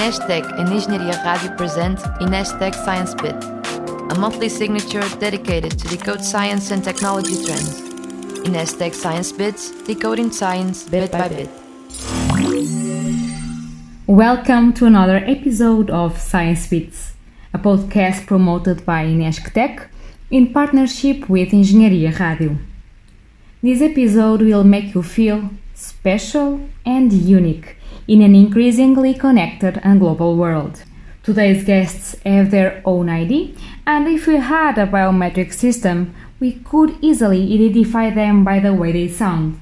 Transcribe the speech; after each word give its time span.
Inesctec 0.00 0.58
and 0.58 0.70
Engenharia 0.70 1.12
Rádio 1.22 1.54
present 1.58 1.98
Inesctec 2.22 2.74
Science 2.74 3.14
Bit, 3.14 3.36
a 4.10 4.18
monthly 4.18 4.48
signature 4.48 5.06
dedicated 5.18 5.78
to 5.78 5.88
decode 5.88 6.24
science 6.24 6.70
and 6.70 6.82
technology 6.82 7.36
trends. 7.44 7.82
Inesctec 8.48 8.94
Science 8.94 9.30
Bits, 9.30 9.70
decoding 9.84 10.30
science 10.30 10.88
bit 10.88 11.12
by 11.12 11.28
bit. 11.28 11.50
Welcome 14.06 14.72
to 14.72 14.86
another 14.86 15.18
episode 15.26 15.90
of 15.90 16.16
Science 16.16 16.66
Bits, 16.66 17.12
a 17.52 17.58
podcast 17.58 18.24
promoted 18.24 18.86
by 18.86 19.04
Inesctec 19.04 19.86
in 20.30 20.50
partnership 20.54 21.28
with 21.28 21.50
Engenharia 21.50 22.10
Rádio. 22.14 22.56
This 23.62 23.82
episode 23.82 24.40
will 24.40 24.64
make 24.64 24.94
you 24.94 25.02
feel 25.02 25.50
special 25.74 26.58
and 26.86 27.12
unique 27.12 27.76
in 28.10 28.22
an 28.22 28.34
increasingly 28.34 29.14
connected 29.14 29.80
and 29.84 30.00
global 30.00 30.34
world. 30.34 30.82
Today's 31.22 31.62
guests 31.62 32.16
have 32.26 32.50
their 32.50 32.82
own 32.84 33.08
ID, 33.08 33.54
and 33.86 34.08
if 34.08 34.26
we 34.26 34.36
had 34.36 34.78
a 34.78 34.86
biometric 34.86 35.52
system, 35.52 36.12
we 36.40 36.54
could 36.68 36.96
easily 37.00 37.42
identify 37.54 38.10
them 38.10 38.42
by 38.42 38.58
the 38.58 38.74
way 38.74 38.90
they 38.90 39.06
sound. 39.06 39.60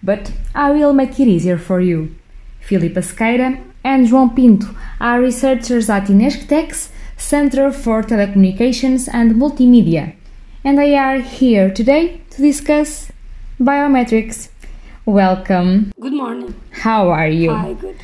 But 0.00 0.30
I 0.54 0.70
will 0.70 0.92
make 0.92 1.18
it 1.18 1.26
easier 1.26 1.58
for 1.58 1.80
you. 1.80 2.14
Filipa 2.60 3.02
Sequeira 3.02 3.60
and 3.82 4.06
João 4.06 4.32
Pinto 4.36 4.68
are 5.00 5.20
researchers 5.20 5.90
at 5.90 6.08
Inesctec's 6.08 6.90
Center 7.16 7.72
for 7.72 8.04
Telecommunications 8.04 9.08
and 9.12 9.34
Multimedia, 9.34 10.14
and 10.62 10.78
they 10.78 10.94
are 10.94 11.18
here 11.18 11.68
today 11.68 12.20
to 12.30 12.42
discuss 12.42 13.10
biometrics. 13.58 14.51
Welcome. 15.04 15.92
Good 15.98 16.12
morning. 16.12 16.54
How 16.70 17.08
are 17.08 17.26
you? 17.26 17.52
Hi, 17.52 17.72
good. 17.72 17.96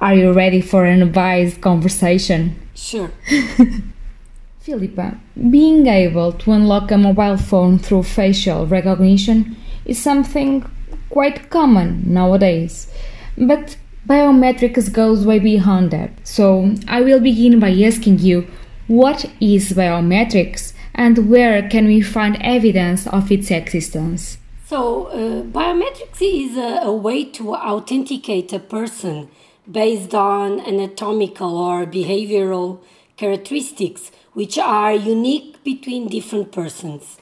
Are 0.00 0.14
you 0.14 0.32
ready 0.32 0.62
for 0.62 0.86
an 0.86 1.02
advised 1.02 1.60
conversation? 1.60 2.58
Sure. 2.74 3.10
Filipa, 4.62 5.18
being 5.50 5.86
able 5.86 6.32
to 6.32 6.52
unlock 6.52 6.90
a 6.90 6.96
mobile 6.96 7.36
phone 7.36 7.78
through 7.78 8.04
facial 8.04 8.66
recognition 8.66 9.56
is 9.84 10.00
something 10.00 10.64
quite 11.10 11.50
common 11.50 12.02
nowadays. 12.10 12.90
But 13.36 13.76
biometrics 14.08 14.90
goes 14.90 15.26
way 15.26 15.40
beyond 15.40 15.90
that. 15.90 16.26
So 16.26 16.76
I 16.88 17.02
will 17.02 17.20
begin 17.20 17.60
by 17.60 17.72
asking 17.72 18.20
you 18.20 18.46
what 18.86 19.26
is 19.38 19.72
biometrics 19.72 20.72
and 20.94 21.28
where 21.28 21.68
can 21.68 21.86
we 21.86 22.00
find 22.00 22.38
evidence 22.40 23.06
of 23.06 23.30
its 23.30 23.50
existence? 23.50 24.38
So, 24.68 25.06
uh, 25.06 25.44
biometrics 25.44 26.20
is 26.20 26.58
a, 26.58 26.80
a, 26.82 26.92
way 26.92 27.24
to 27.24 27.54
authenticate 27.54 28.52
a 28.52 28.58
person 28.58 29.30
based 29.70 30.14
on 30.14 30.60
anatomical 30.60 31.56
or 31.56 31.86
behavioral 31.86 32.82
characteristics 33.16 34.10
which 34.34 34.58
are 34.58 34.92
unique 34.92 35.64
between 35.64 36.08
different 36.08 36.52
persons. 36.52 37.16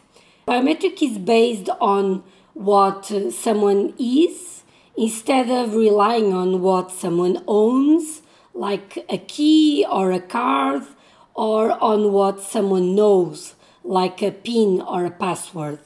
Biometric 0.49 1.01
is 1.01 1.19
based 1.19 1.69
on 1.81 2.25
what 2.55 3.13
uh, 3.13 3.31
someone 3.31 3.95
is 3.97 4.65
instead 4.97 5.49
of 5.49 5.77
relying 5.77 6.33
on 6.33 6.63
what 6.63 6.91
someone 6.91 7.45
owns, 7.47 8.23
like 8.55 9.07
a 9.09 9.19
key 9.19 9.87
or 9.89 10.11
a 10.11 10.21
card, 10.21 10.83
or 11.35 11.81
on 11.81 12.13
what 12.13 12.41
someone 12.41 12.97
knows, 12.97 13.55
like 13.85 14.21
a 14.21 14.33
PIN 14.33 14.83
or 14.83 15.05
a 15.05 15.13
password. 15.13 15.79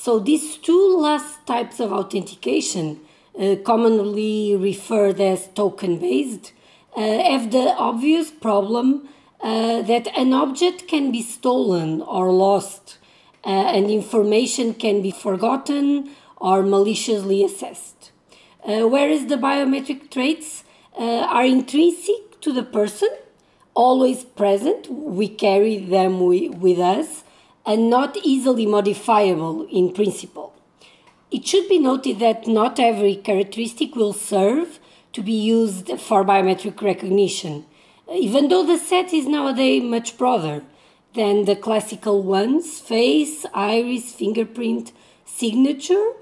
So 0.00 0.20
these 0.20 0.56
two 0.58 0.96
last 0.96 1.44
types 1.44 1.80
of 1.80 1.92
authentication, 1.92 3.00
uh, 3.36 3.56
commonly 3.64 4.54
referred 4.54 5.20
as 5.20 5.48
token-based, 5.48 6.52
uh, 6.96 7.00
have 7.00 7.50
the 7.50 7.74
obvious 7.76 8.30
problem 8.30 9.08
uh, 9.40 9.82
that 9.82 10.06
an 10.16 10.32
object 10.32 10.86
can 10.86 11.10
be 11.10 11.20
stolen 11.20 12.00
or 12.00 12.30
lost, 12.30 12.98
uh, 13.44 13.48
and 13.48 13.90
information 13.90 14.72
can 14.72 15.02
be 15.02 15.10
forgotten 15.10 16.10
or 16.36 16.62
maliciously 16.62 17.40
accessed. 17.40 18.10
Uh, 18.64 18.86
whereas 18.86 19.26
the 19.26 19.36
biometric 19.36 20.10
traits 20.12 20.62
uh, 20.96 21.02
are 21.02 21.44
intrinsic 21.44 22.40
to 22.40 22.52
the 22.52 22.62
person, 22.62 23.08
always 23.74 24.22
present, 24.24 24.88
we 24.88 25.26
carry 25.26 25.76
them 25.76 26.20
with 26.20 26.78
us, 26.78 27.24
and 27.68 27.90
not 27.90 28.16
easily 28.24 28.64
modifiable 28.64 29.66
in 29.70 29.92
principle. 29.92 30.54
It 31.30 31.46
should 31.46 31.68
be 31.68 31.78
noted 31.78 32.18
that 32.18 32.46
not 32.46 32.80
every 32.80 33.14
characteristic 33.14 33.94
will 33.94 34.14
serve 34.14 34.80
to 35.12 35.22
be 35.22 35.34
used 35.34 36.00
for 36.00 36.24
biometric 36.24 36.80
recognition, 36.80 37.66
even 38.10 38.48
though 38.48 38.64
the 38.64 38.78
set 38.78 39.12
is 39.12 39.26
nowadays 39.26 39.82
much 39.82 40.16
broader 40.16 40.62
than 41.12 41.44
the 41.44 41.56
classical 41.56 42.22
ones 42.22 42.80
face, 42.80 43.44
iris, 43.52 44.14
fingerprint, 44.14 44.92
signature, 45.26 46.12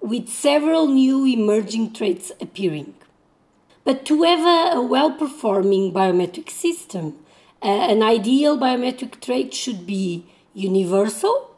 with 0.00 0.28
several 0.28 0.88
new 0.88 1.24
emerging 1.24 1.92
traits 1.92 2.32
appearing. 2.40 2.92
But 3.84 4.04
to 4.06 4.24
have 4.24 4.76
a, 4.76 4.82
well 4.82 5.12
performing 5.12 5.92
biometric 5.92 6.50
system, 6.50 7.18
an 7.62 8.02
ideal 8.02 8.58
biometric 8.58 9.20
trait 9.20 9.54
should 9.54 9.86
be 9.86 10.24
universal. 10.58 11.54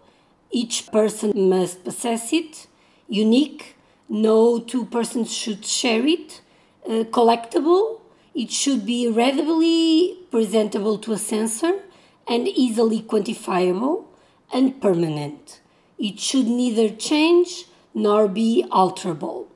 Each 0.51 0.87
person 0.91 1.33
must 1.49 1.85
possess 1.85 2.33
it, 2.33 2.67
unique. 3.09 3.77
No 4.09 4.59
two 4.59 4.85
persons 4.87 5.33
should 5.33 5.65
share 5.65 6.07
it. 6.07 6.41
Uh, 6.85 7.05
collectible. 7.05 8.01
It 8.35 8.51
should 8.51 8.85
be 8.85 9.09
readily 9.09 10.19
presentable 10.31 10.99
to 10.99 11.13
a 11.13 11.19
sensor 11.19 11.81
and 12.29 12.47
easily 12.49 13.01
quantifiable 13.01 14.05
and 14.53 14.81
permanent. 14.81 15.61
It 15.99 16.19
should 16.19 16.47
neither 16.47 16.89
change 16.89 17.67
nor 17.95 18.29
be 18.29 18.65
alterable. 18.71 19.47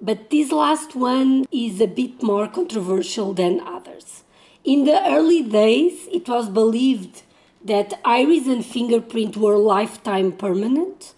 But 0.00 0.30
this 0.30 0.52
last 0.52 0.94
one 0.94 1.46
is 1.50 1.80
a 1.80 1.86
bit 1.86 2.22
more 2.22 2.48
controversial 2.48 3.32
than 3.32 3.60
others. 3.60 4.24
In 4.64 4.84
the 4.84 4.98
early 5.08 5.42
days, 5.42 6.08
it 6.12 6.28
was 6.28 6.48
believed 6.48 7.22
that 7.66 7.98
iris 8.04 8.46
and 8.46 8.64
fingerprint 8.64 9.36
were 9.36 9.56
lifetime 9.56 10.30
permanent, 10.30 11.14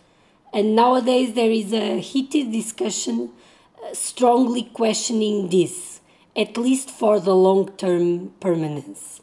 and 0.53 0.75
nowadays 0.75 1.35
there 1.35 1.51
is 1.51 1.73
a 1.73 2.01
heated 2.01 2.51
discussion 2.51 3.31
uh, 3.85 3.93
strongly 3.93 4.63
questioning 4.63 5.51
this, 5.51 6.01
at 6.35 6.57
least 6.57 6.91
for 6.91 7.21
the 7.21 7.35
long 7.35 7.69
term 7.77 8.33
permanence. 8.41 9.21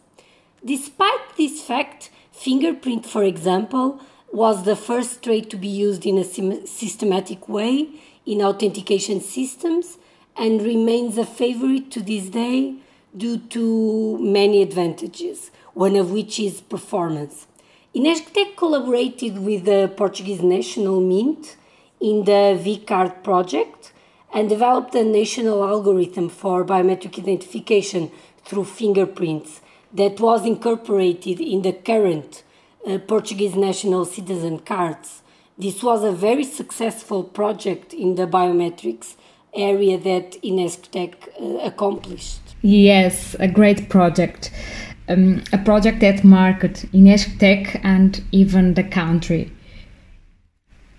Despite 0.64 1.36
this 1.36 1.62
fact, 1.62 2.12
fingerprint, 2.32 3.06
for 3.08 3.24
example, 3.24 4.02
was 4.32 4.64
the 4.64 4.76
first 4.76 5.24
trait 5.24 5.50
to 5.50 5.58
be 5.58 5.68
used 5.68 6.06
in 6.06 6.18
a 6.20 6.24
systematic 6.24 7.50
way 7.50 7.90
in 8.26 8.42
authentication 8.42 9.20
systems 9.20 9.98
and 10.38 10.62
remains 10.62 11.18
a 11.18 11.26
favorite 11.26 11.90
to 11.92 12.02
this 12.02 12.30
day 12.30 12.76
due 13.18 13.38
to 13.38 14.18
many 14.20 14.62
advantages 14.62 15.50
one 15.76 15.96
of 15.96 16.10
which 16.10 16.40
is 16.40 16.62
performance. 16.62 17.48
Inesctec 17.94 18.56
collaborated 18.56 19.38
with 19.40 19.66
the 19.66 19.92
Portuguese 19.96 20.42
National 20.42 21.00
Mint 21.00 21.58
in 22.00 22.24
the 22.24 22.58
VCard 22.64 23.24
project 23.24 23.94
and 24.34 24.50
developed 24.50 24.96
a 24.96 25.04
national 25.04 25.64
algorithm 25.64 26.30
for 26.30 26.66
biometric 26.66 27.20
identification 27.20 28.10
through 28.44 28.66
fingerprints 28.66 29.62
that 29.94 30.20
was 30.20 30.46
incorporated 30.46 31.40
in 31.40 31.62
the 31.62 31.74
current 31.74 32.44
uh, 32.88 32.98
Portuguese 32.98 33.56
national 33.56 34.06
citizen 34.06 34.60
cards. 34.60 35.22
This 35.58 35.84
was 35.84 36.04
a 36.04 36.12
very 36.12 36.44
successful 36.44 37.24
project 37.24 37.94
in 37.94 38.16
the 38.16 38.28
biometrics 38.28 39.16
area 39.54 39.98
that 39.98 40.34
Inesctec 40.44 41.16
uh, 41.40 41.66
accomplished. 41.66 42.42
Yes, 42.62 43.36
a 43.40 43.48
great 43.48 43.90
project 43.90 44.52
um, 45.08 45.44
a 45.54 45.58
project 45.58 46.00
that 46.00 46.24
marked 46.24 46.92
Inesctec 46.92 47.80
and 47.84 48.24
even 48.32 48.74
the 48.74 48.84
country. 48.84 49.52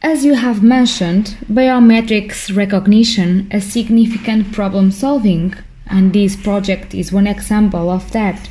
As 0.02 0.24
you 0.24 0.34
have 0.34 0.62
mentioned, 0.62 1.36
biometrics 1.50 2.54
recognition 2.54 3.48
a 3.50 3.60
significant 3.60 4.52
problem 4.52 4.90
solving, 4.90 5.54
and 5.88 6.12
this 6.12 6.36
project 6.36 6.94
is 6.94 7.12
one 7.12 7.26
example 7.26 7.90
of 7.90 8.12
that 8.12 8.48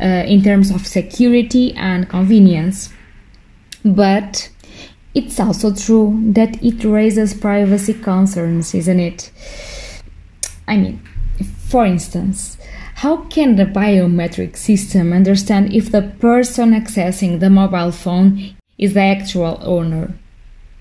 uh, 0.00 0.24
in 0.26 0.42
terms 0.42 0.70
of 0.70 0.86
security 0.86 1.74
and 1.74 2.08
convenience. 2.08 2.90
But 3.84 4.50
it's 5.14 5.40
also 5.40 5.74
true 5.74 6.18
that 6.32 6.62
it 6.62 6.84
raises 6.84 7.34
privacy 7.34 7.94
concerns, 7.94 8.74
isn't 8.74 9.00
it? 9.00 9.30
I 10.68 10.76
mean, 10.76 11.02
for 11.68 11.84
instance, 11.84 12.56
how 13.00 13.16
can 13.34 13.56
the 13.56 13.64
biometric 13.64 14.58
system 14.58 15.14
understand 15.14 15.72
if 15.72 15.90
the 15.90 16.02
person 16.20 16.72
accessing 16.72 17.40
the 17.40 17.48
mobile 17.48 17.90
phone 17.90 18.54
is 18.76 18.92
the 18.92 19.00
actual 19.00 19.58
owner? 19.62 20.12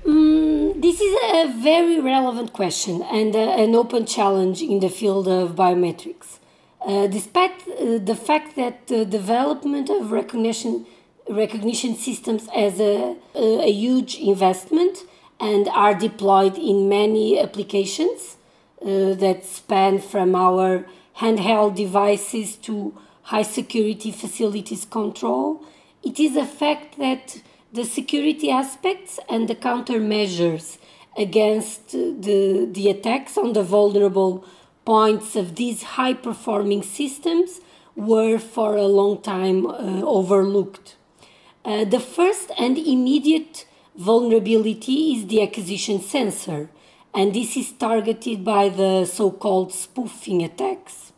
Mm, 0.06 0.82
this 0.82 1.00
is 1.00 1.14
a 1.34 1.48
very 1.64 1.98
relevant 2.02 2.52
question 2.52 3.02
and 3.04 3.34
uh, 3.34 3.64
an 3.64 3.74
open 3.74 4.06
challenge 4.06 4.62
in 4.62 4.82
the 4.82 4.90
field 4.90 5.30
of 5.30 5.56
biometrics. 5.56 6.40
Uh, 6.86 7.08
despite 7.08 7.56
uh, 7.70 8.00
the 8.00 8.18
fact 8.28 8.58
that 8.58 8.88
the 8.88 9.06
development 9.06 9.90
of 9.90 10.12
recognition 10.12 10.86
recognition 11.30 11.96
systems 11.96 12.50
as 12.54 12.82
a, 12.82 13.16
a, 13.36 13.70
a 13.70 13.72
huge 13.72 14.16
investment 14.16 15.06
and 15.40 15.70
are 15.70 15.94
deployed 15.94 16.58
in 16.58 16.90
many 16.90 17.40
applications 17.40 18.36
uh, 18.82 19.14
that 19.14 19.46
span 19.46 20.00
from 20.00 20.36
our 20.36 20.86
handheld 21.20 21.76
devices 21.76 22.56
to 22.58 22.98
high 23.24 23.44
security 23.44 24.12
facilities 24.12 24.86
control, 24.86 25.64
it 26.04 26.20
is 26.20 26.36
a 26.36 26.46
fact 26.46 26.98
that 26.98 27.42
the 27.74 27.84
security 27.84 28.50
aspects 28.50 29.20
and 29.30 29.48
the 29.48 29.56
countermeasures 29.56 30.78
against 31.18 31.92
the, 31.92 32.68
the 32.72 32.90
attacks 32.90 33.38
on 33.38 33.54
the 33.54 33.64
vulnerable 33.64 34.46
points 34.86 35.36
of 35.36 35.56
these 35.56 35.84
high 35.84 36.14
performing 36.14 36.82
systems 36.82 37.60
were 37.96 38.40
for 38.40 38.76
a 38.78 38.88
long 38.88 39.22
time 39.22 39.66
uh, 39.66 40.02
overlooked. 40.04 40.96
Uh, 41.66 41.84
the 41.84 42.00
first 42.00 42.52
and 42.58 42.78
immediate 42.78 43.66
vulnerability 43.96 45.14
is 45.14 45.28
the 45.28 45.42
acquisition 45.42 46.00
sensor, 46.00 46.70
and 47.14 47.34
this 47.34 47.58
is 47.58 47.74
targeted 47.74 48.46
by 48.46 48.70
the 48.70 49.06
so 49.06 49.30
called 49.30 49.74
spoofing 49.74 50.42
attacks. 50.42 51.09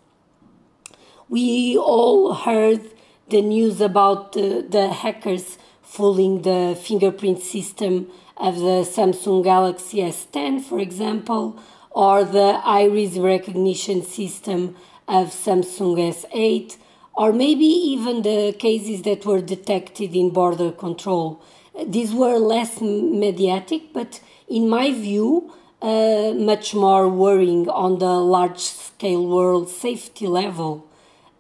We 1.32 1.78
all 1.78 2.34
heard 2.34 2.82
the 3.30 3.42
news 3.42 3.80
about 3.80 4.36
uh, 4.36 4.64
the 4.68 4.90
hackers 4.90 5.58
fooling 5.82 6.42
the 6.42 6.78
fingerprint 6.78 7.40
system 7.42 8.10
of 8.36 8.56
the 8.58 8.84
Samsung 8.84 9.42
Galaxy 9.42 10.00
S10, 10.00 10.60
for 10.60 10.82
example, 10.82 11.58
or 11.90 12.26
the 12.26 12.60
iris 12.66 13.16
recognition 13.16 14.04
system 14.04 14.76
of 15.08 15.28
Samsung 15.28 15.96
S8, 16.14 16.76
or 17.14 17.32
maybe 17.32 17.64
even 17.64 18.24
the 18.24 18.54
cases 18.60 19.04
that 19.04 19.26
were 19.26 19.40
detected 19.40 20.14
in 20.14 20.32
border 20.32 20.74
control. 20.74 21.42
These 21.82 22.14
were 22.14 22.40
less 22.40 22.82
mediatic, 22.82 23.94
but 23.94 24.20
in 24.50 24.68
my 24.68 24.92
view, 24.92 25.54
uh, 25.82 26.34
much 26.36 26.76
more 26.76 27.08
worrying 27.08 27.70
on 27.70 28.00
the 28.00 28.16
large 28.20 28.60
scale 28.60 29.26
world 29.26 29.70
safety 29.70 30.28
level. 30.28 30.90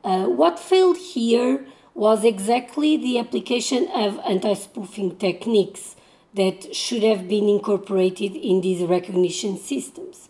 Uh, 0.04 0.26
what 0.26 0.60
failed 0.60 0.98
here 0.98 1.66
was 1.94 2.24
exactly 2.24 2.98
the 2.98 3.20
application 3.20 3.88
of 3.94 4.20
anti 4.28 4.54
spoofing 4.54 5.16
techniques 5.18 5.96
that 6.34 6.74
should 6.74 7.04
have 7.04 7.28
been 7.28 7.50
incorporated 7.50 8.36
in 8.36 8.62
these 8.62 8.82
recognition 8.84 9.58
systems. 9.58 10.30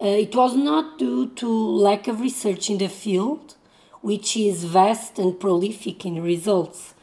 Uh, 0.00 0.06
it 0.06 0.34
was 0.34 0.56
not 0.56 0.98
due 0.98 1.28
to 1.30 1.48
lack 1.48 2.08
of 2.08 2.20
research 2.20 2.70
in 2.70 2.78
the 2.78 2.88
field, 2.88 3.56
which 4.00 4.36
is 4.36 4.64
vast 4.64 5.18
and 5.18 5.38
prolific 5.38 6.06
in 6.06 6.22
results. 6.22 6.94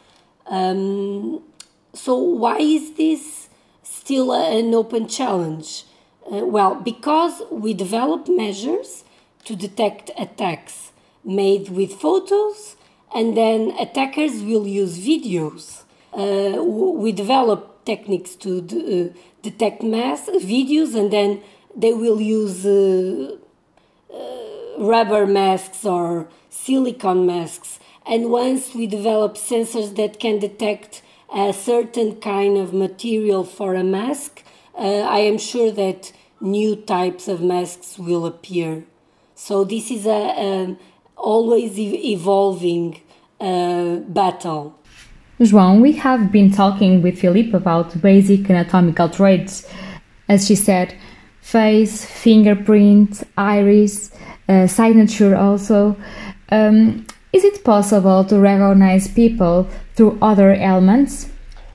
Um, 0.48 1.44
so, 1.94 2.18
why 2.18 2.58
is 2.58 2.94
this 2.94 3.50
still 3.84 4.34
an 4.34 4.74
open 4.74 5.08
challenge? 5.08 5.84
Uh, 6.26 6.46
well, 6.46 6.76
because 6.76 7.44
we 7.52 7.74
develop 7.74 8.28
measures 8.28 9.04
to 9.46 9.56
detect 9.56 10.10
attacks 10.18 10.87
made 11.28 11.70
with 11.70 11.92
photos, 11.94 12.78
and 13.14 13.36
then 13.36 13.72
attackers 13.78 14.42
will 14.42 14.66
use 14.66 14.98
videos. 14.98 15.84
Uh, 16.14 16.64
we 16.64 17.12
develop 17.12 17.86
techniques 17.86 18.36
to 18.36 18.62
d- 18.62 19.12
uh, 19.12 19.18
detect 19.44 19.84
mass 19.84 20.28
videos, 20.30 20.96
and 20.96 21.12
then 21.12 21.42
they 21.76 21.94
will 21.94 22.20
use 22.20 22.66
uh, 22.66 23.38
uh, 24.12 24.84
rubber 24.84 25.28
masks 25.28 25.86
or 25.86 26.28
silicone 26.50 27.26
masks. 27.26 27.80
And 28.06 28.32
once 28.32 28.74
we 28.74 28.88
develop 28.88 29.36
sensors 29.36 29.96
that 29.98 30.20
can 30.20 30.40
detect 30.40 31.02
a 31.34 31.52
certain 31.52 32.22
kind 32.22 32.58
of 32.58 32.74
material 32.74 33.44
for 33.44 33.76
a 33.76 33.84
mask, 33.84 34.44
uh, 34.76 35.02
I 35.02 35.20
am 35.20 35.38
sure 35.38 35.72
that 35.72 36.14
new 36.40 36.76
types 36.76 37.28
of 37.28 37.42
masks 37.42 37.98
will 38.00 38.26
appear. 38.26 38.86
So 39.36 39.64
this 39.64 39.92
is 39.92 40.06
a, 40.06 40.34
a 40.50 40.78
always 41.18 41.78
evolving 41.78 43.02
uh, 43.40 43.98
battle. 44.08 44.76
João, 45.40 45.82
we 45.82 45.94
have 45.94 46.32
been 46.32 46.52
talking 46.52 47.02
with 47.02 47.20
Filipa 47.20 47.58
about 47.58 48.02
basic 48.02 48.50
anatomical 48.50 49.10
traits. 49.10 49.68
As 50.30 50.48
she 50.48 50.56
said, 50.56 50.96
face, 51.42 52.04
fingerprint, 52.04 53.24
iris, 53.38 54.12
uh, 54.50 54.68
signature 54.68 55.36
also. 55.36 55.96
Um, 56.50 57.06
is 57.34 57.44
it 57.44 57.64
possible 57.64 58.24
to 58.26 58.40
recognize 58.40 59.08
people 59.08 59.68
through 59.96 60.18
other 60.22 60.54
elements? 60.54 61.30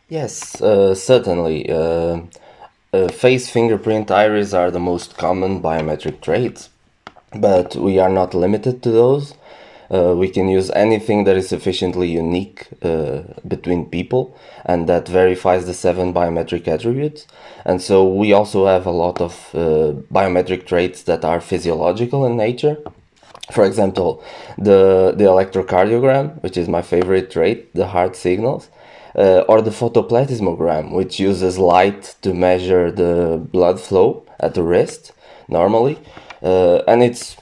Yes, 0.08 0.60
uh, 0.60 0.94
certainly. 0.94 1.70
Uh, 1.70 2.22
uh 2.92 3.08
face, 3.08 3.48
fingerprint, 3.48 4.10
iris 4.10 4.52
are 4.52 4.70
the 4.70 4.80
most 4.80 5.16
common 5.16 5.62
biometric 5.62 6.20
traits, 6.20 6.68
but 7.34 7.76
we 7.76 7.98
are 7.98 8.08
not 8.08 8.34
limited 8.34 8.82
to 8.82 8.90
those. 8.90 9.34
Uh, 9.90 10.14
we 10.16 10.28
can 10.28 10.48
use 10.48 10.70
anything 10.70 11.24
that 11.24 11.36
is 11.36 11.48
sufficiently 11.48 12.10
unique 12.10 12.66
uh, 12.82 13.22
between 13.46 13.84
people 13.84 14.34
and 14.64 14.88
that 14.88 15.06
verifies 15.06 15.66
the 15.66 15.74
seven 15.74 16.14
biometric 16.14 16.66
attributes. 16.66 17.26
And 17.66 17.82
so 17.82 18.06
we 18.06 18.32
also 18.32 18.66
have 18.66 18.86
a 18.86 18.90
lot 18.90 19.20
of 19.20 19.50
uh, 19.54 19.92
biometric 20.10 20.66
traits 20.66 21.02
that 21.02 21.26
are 21.26 21.42
physiological 21.42 22.24
in 22.24 22.38
nature. 22.38 22.78
For 23.50 23.64
example, 23.64 24.24
the, 24.56 25.12
the 25.14 25.24
electrocardiogram, 25.24 26.42
which 26.42 26.56
is 26.56 26.68
my 26.68 26.80
favorite 26.80 27.30
trait, 27.30 27.74
the 27.74 27.88
heart 27.88 28.16
signals, 28.16 28.70
uh, 29.14 29.40
or 29.40 29.60
the 29.60 29.70
photoplethysmogram, 29.70 30.92
which 30.92 31.20
uses 31.20 31.58
light 31.58 32.16
to 32.22 32.32
measure 32.32 32.90
the 32.90 33.36
blood 33.52 33.78
flow 33.78 34.24
at 34.40 34.54
the 34.54 34.62
wrist 34.62 35.12
normally. 35.48 35.98
Uh, 36.42 36.82
and 36.88 37.02
it's 37.02 37.36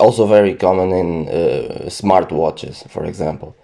also 0.00 0.26
very 0.26 0.54
common 0.54 0.90
in 0.92 1.28
uh, 1.28 1.84
smartwatches, 1.88 2.88
for 2.90 3.04
example. 3.04 3.54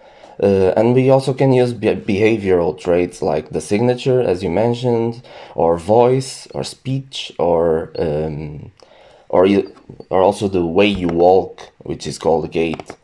Uh, 0.40 0.72
and 0.76 0.94
we 0.94 1.10
also 1.10 1.34
can 1.34 1.52
use 1.52 1.72
be 1.72 1.88
behavioral 1.88 2.78
traits 2.78 3.20
like 3.22 3.50
the 3.50 3.60
signature, 3.60 4.20
as 4.20 4.42
you 4.42 4.50
mentioned, 4.50 5.22
or 5.56 5.76
voice, 5.76 6.46
or 6.54 6.62
speech, 6.62 7.32
or 7.38 7.90
um, 7.98 8.70
or 9.28 9.46
you, 9.46 9.74
or 10.10 10.22
also 10.22 10.46
the 10.46 10.64
way 10.64 10.86
you 10.86 11.08
walk, 11.08 11.70
which 11.78 12.06
is 12.06 12.18
called 12.18 12.52
gait. 12.52 12.94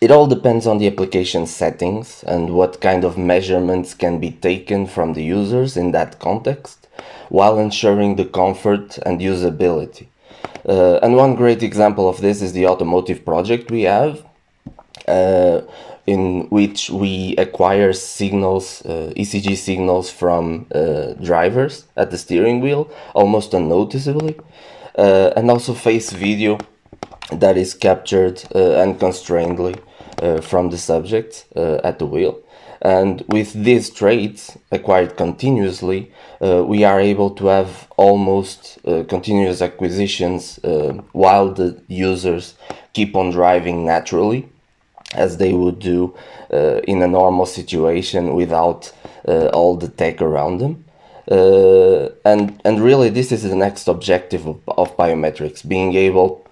It 0.00 0.10
all 0.10 0.26
depends 0.26 0.66
on 0.66 0.78
the 0.78 0.86
application 0.86 1.46
settings 1.46 2.24
and 2.26 2.54
what 2.54 2.80
kind 2.80 3.04
of 3.04 3.16
measurements 3.16 3.94
can 3.94 4.18
be 4.18 4.32
taken 4.32 4.86
from 4.86 5.12
the 5.12 5.22
users 5.22 5.76
in 5.76 5.92
that 5.92 6.18
context, 6.18 6.88
while 7.28 7.58
ensuring 7.58 8.16
the 8.16 8.24
comfort 8.24 8.98
and 8.98 9.20
usability. 9.20 10.06
Uh, 10.68 10.98
and 11.02 11.16
one 11.16 11.34
great 11.34 11.62
example 11.62 12.08
of 12.08 12.20
this 12.20 12.40
is 12.40 12.52
the 12.52 12.66
automotive 12.66 13.24
project 13.24 13.70
we 13.70 13.82
have, 13.82 14.24
uh, 15.08 15.60
in 16.06 16.48
which 16.50 16.90
we 16.90 17.34
acquire 17.36 17.92
signals, 17.92 18.84
uh, 18.86 19.12
ECG 19.16 19.56
signals 19.56 20.10
from 20.10 20.66
uh, 20.74 21.12
drivers 21.14 21.86
at 21.96 22.10
the 22.10 22.18
steering 22.18 22.60
wheel, 22.60 22.90
almost 23.14 23.54
unnoticeably, 23.54 24.38
uh, 24.96 25.30
and 25.36 25.50
also 25.50 25.74
face 25.74 26.12
video 26.12 26.58
that 27.30 27.56
is 27.56 27.74
captured 27.74 28.42
uh, 28.54 28.80
unconstrainedly 28.80 29.76
from 30.40 30.70
the 30.70 30.78
subject 30.78 31.46
at 31.56 31.98
the 31.98 32.06
wheel. 32.06 32.38
And 32.82 33.22
with 33.28 33.52
these 33.52 33.90
traits 33.90 34.58
acquired 34.72 35.16
continuously, 35.16 36.10
uh, 36.40 36.64
we 36.64 36.82
are 36.82 37.00
able 37.00 37.30
to 37.30 37.46
have 37.46 37.88
almost 37.96 38.78
uh, 38.84 39.04
continuous 39.08 39.62
acquisitions 39.62 40.58
uh, 40.64 41.00
while 41.12 41.54
the 41.54 41.80
users 41.86 42.54
keep 42.92 43.14
on 43.14 43.30
driving 43.30 43.86
naturally, 43.86 44.48
as 45.14 45.36
they 45.36 45.52
would 45.52 45.78
do 45.78 46.12
uh, 46.52 46.80
in 46.88 47.02
a 47.02 47.06
normal 47.06 47.46
situation 47.46 48.34
without 48.34 48.92
uh, 49.28 49.46
all 49.48 49.76
the 49.76 49.88
tech 49.88 50.20
around 50.20 50.58
them. 50.58 50.84
Uh, 51.30 52.08
and 52.24 52.60
and 52.64 52.80
really, 52.80 53.10
this 53.10 53.30
is 53.30 53.44
the 53.44 53.54
next 53.54 53.86
objective 53.86 54.44
of, 54.44 54.60
of 54.66 54.96
biometrics: 54.96 55.66
being 55.66 55.94
able, 55.94 56.44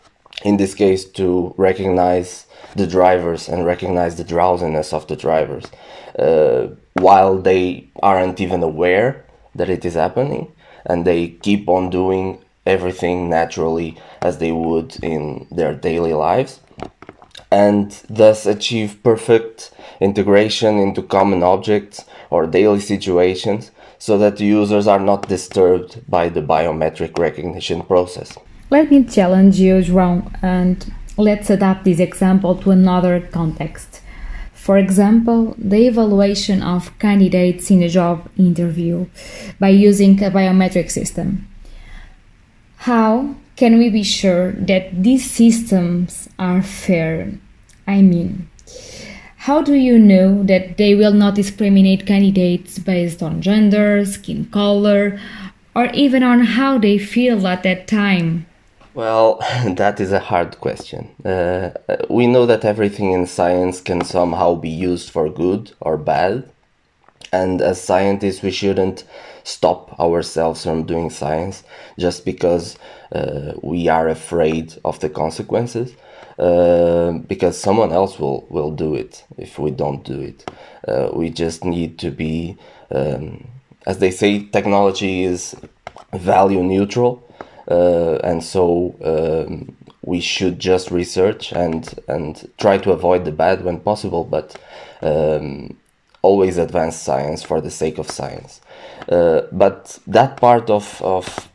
in 0.45 0.59
this 0.59 0.75
case, 0.75 1.05
to 1.05 1.53
recognize 1.57 2.47
the 2.77 2.87
drivers 2.87 3.49
and 3.49 3.67
recognize 3.67 4.15
the 4.15 4.23
drowsiness 4.23 4.93
of 4.93 5.09
the 5.09 5.17
drivers 5.17 5.65
uh, 6.21 6.69
while 6.95 7.39
they 7.39 7.89
aren't 8.03 8.41
even 8.41 8.63
aware 8.63 9.25
that 9.55 9.71
it 9.71 9.85
is 9.85 9.95
happening 9.95 10.53
and 10.85 11.05
they 11.05 11.29
keep 11.29 11.69
on 11.69 11.91
doing 11.91 12.39
everything 12.67 13.29
naturally 13.29 13.99
as 14.21 14.39
they 14.39 14.53
would 14.53 14.97
in 15.03 15.47
their 15.51 15.75
daily 15.75 16.13
lives 16.13 16.61
and 17.51 18.03
thus 18.09 18.47
achieve 18.47 19.03
perfect 19.03 19.73
integration 20.01 20.79
into 20.79 21.03
common 21.03 21.43
objects 21.43 22.05
or 22.31 22.47
daily 22.47 22.81
situations 22.81 23.71
so 23.99 24.17
that 24.19 24.37
the 24.37 24.45
users 24.45 24.87
are 24.87 25.01
not 25.01 25.29
disturbed 25.29 26.01
by 26.09 26.29
the 26.29 26.41
biometric 26.41 27.19
recognition 27.19 27.83
process. 27.83 28.37
Let 28.71 28.91
me 28.91 29.05
challenge 29.05 29.59
you, 29.59 29.75
João, 29.83 30.33
and 30.43 30.93
let's 31.17 31.51
adapt 31.51 31.85
this 31.85 31.99
example 31.99 32.55
to 32.57 32.71
another 32.71 33.21
context. 33.21 34.01
For 34.61 34.77
example, 34.77 35.55
the 35.57 35.87
evaluation 35.87 36.63
of 36.63 36.97
candidates 36.99 37.71
in 37.71 37.83
a 37.83 37.89
job 37.89 38.29
interview 38.37 39.07
by 39.59 39.71
using 39.71 40.23
a 40.23 40.31
biometric 40.31 40.91
system. 40.91 41.49
How 42.85 43.37
can 43.57 43.79
we 43.79 43.89
be 43.89 44.03
sure 44.03 44.53
that 44.53 45.03
these 45.03 45.25
systems 45.31 46.29
are 46.39 46.61
fair? 46.61 47.33
I 47.87 48.03
mean, 48.03 48.51
how 49.49 49.63
do 49.63 49.73
you 49.73 49.99
know 49.99 50.43
that 50.43 50.77
they 50.77 50.95
will 50.95 51.15
not 51.15 51.37
discriminate 51.37 52.07
candidates 52.07 52.79
based 52.79 53.23
on 53.23 53.41
gender, 53.41 54.05
skin 54.05 54.45
color, 54.53 55.19
or 55.75 55.87
even 55.95 56.23
on 56.23 56.41
how 56.41 56.77
they 56.77 56.99
feel 56.99 57.47
at 57.47 57.63
that 57.63 57.89
time? 57.89 58.45
Well, 59.01 59.39
that 59.65 59.99
is 59.99 60.13
a 60.13 60.19
hard 60.19 60.61
question. 60.61 61.09
Uh, 61.25 61.71
we 62.11 62.27
know 62.27 62.45
that 62.45 62.67
everything 62.67 63.13
in 63.13 63.25
science 63.25 63.81
can 63.81 64.05
somehow 64.05 64.57
be 64.57 64.69
used 64.69 65.09
for 65.09 65.31
good 65.31 65.73
or 65.81 65.97
bad. 65.97 66.51
And 67.33 67.63
as 67.63 67.81
scientists, 67.81 68.43
we 68.43 68.51
shouldn't 68.51 69.05
stop 69.43 69.99
ourselves 69.99 70.63
from 70.65 70.85
doing 70.85 71.09
science 71.09 71.65
just 71.99 72.27
because 72.27 72.77
uh, 73.13 73.55
we 73.63 73.89
are 73.89 74.07
afraid 74.07 74.75
of 74.85 75.01
the 75.01 75.09
consequences. 75.09 75.95
Uh, 76.39 77.13
because 77.27 77.59
someone 77.59 77.93
else 77.93 78.19
will, 78.19 78.47
will 78.51 78.71
do 78.71 78.95
it 78.95 79.25
if 79.39 79.59
we 79.59 79.71
don't 79.71 80.05
do 80.05 80.21
it. 80.21 80.51
Uh, 80.87 81.09
we 81.15 81.31
just 81.31 81.65
need 81.65 81.99
to 82.01 82.11
be, 82.11 82.59
um, 82.91 83.49
as 83.87 83.97
they 83.97 84.11
say, 84.11 84.45
technology 84.45 85.25
is 85.25 85.57
value 86.13 86.63
neutral. 86.63 87.27
Uh, 87.71 88.17
and 88.25 88.43
so 88.43 88.95
um, 89.05 89.77
we 90.03 90.21
should 90.21 90.59
just 90.59 90.91
research 90.91 91.53
and 91.53 91.95
and 92.09 92.51
try 92.59 92.79
to 92.79 92.91
avoid 92.91 93.25
the 93.25 93.33
bad 93.33 93.65
when 93.65 93.79
possible, 93.79 94.25
but 94.25 94.57
um, 95.03 95.77
always 96.23 96.59
advance 96.59 96.97
science 96.97 97.43
for 97.43 97.61
the 97.61 97.71
sake 97.71 97.99
of 97.99 98.11
science. 98.11 98.61
Uh, 99.09 99.43
but 99.53 99.99
that 100.07 100.37
part 100.37 100.69
of 100.69 101.01
of 101.03 101.49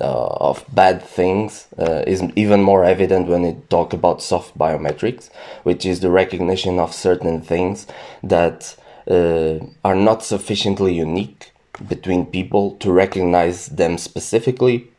uh, 0.00 0.26
of 0.26 0.64
bad 0.72 1.02
things 1.02 1.68
uh, 1.78 2.02
is 2.06 2.22
even 2.36 2.62
more 2.62 2.84
evident 2.84 3.28
when 3.28 3.42
you 3.42 3.62
talk 3.68 3.92
about 3.92 4.22
soft 4.22 4.56
biometrics, 4.56 5.30
which 5.62 5.84
is 5.84 6.00
the 6.00 6.10
recognition 6.10 6.78
of 6.78 6.92
certain 6.92 7.40
things 7.40 7.86
that 8.22 8.76
uh, 9.10 9.58
are 9.84 9.96
not 9.96 10.22
sufficiently 10.22 10.94
unique 10.94 11.52
between 11.88 12.26
people 12.26 12.76
to 12.76 12.92
recognize 12.92 13.66
them 13.66 13.98
specifically 13.98 14.90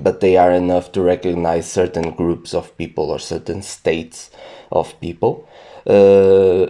but 0.00 0.20
they 0.20 0.36
are 0.36 0.52
enough 0.52 0.92
to 0.92 1.02
recognize 1.02 1.70
certain 1.70 2.12
groups 2.12 2.54
of 2.54 2.76
people 2.78 3.10
or 3.10 3.18
certain 3.18 3.62
states 3.62 4.30
of 4.70 4.98
people, 5.00 5.48
uh, 5.86 6.66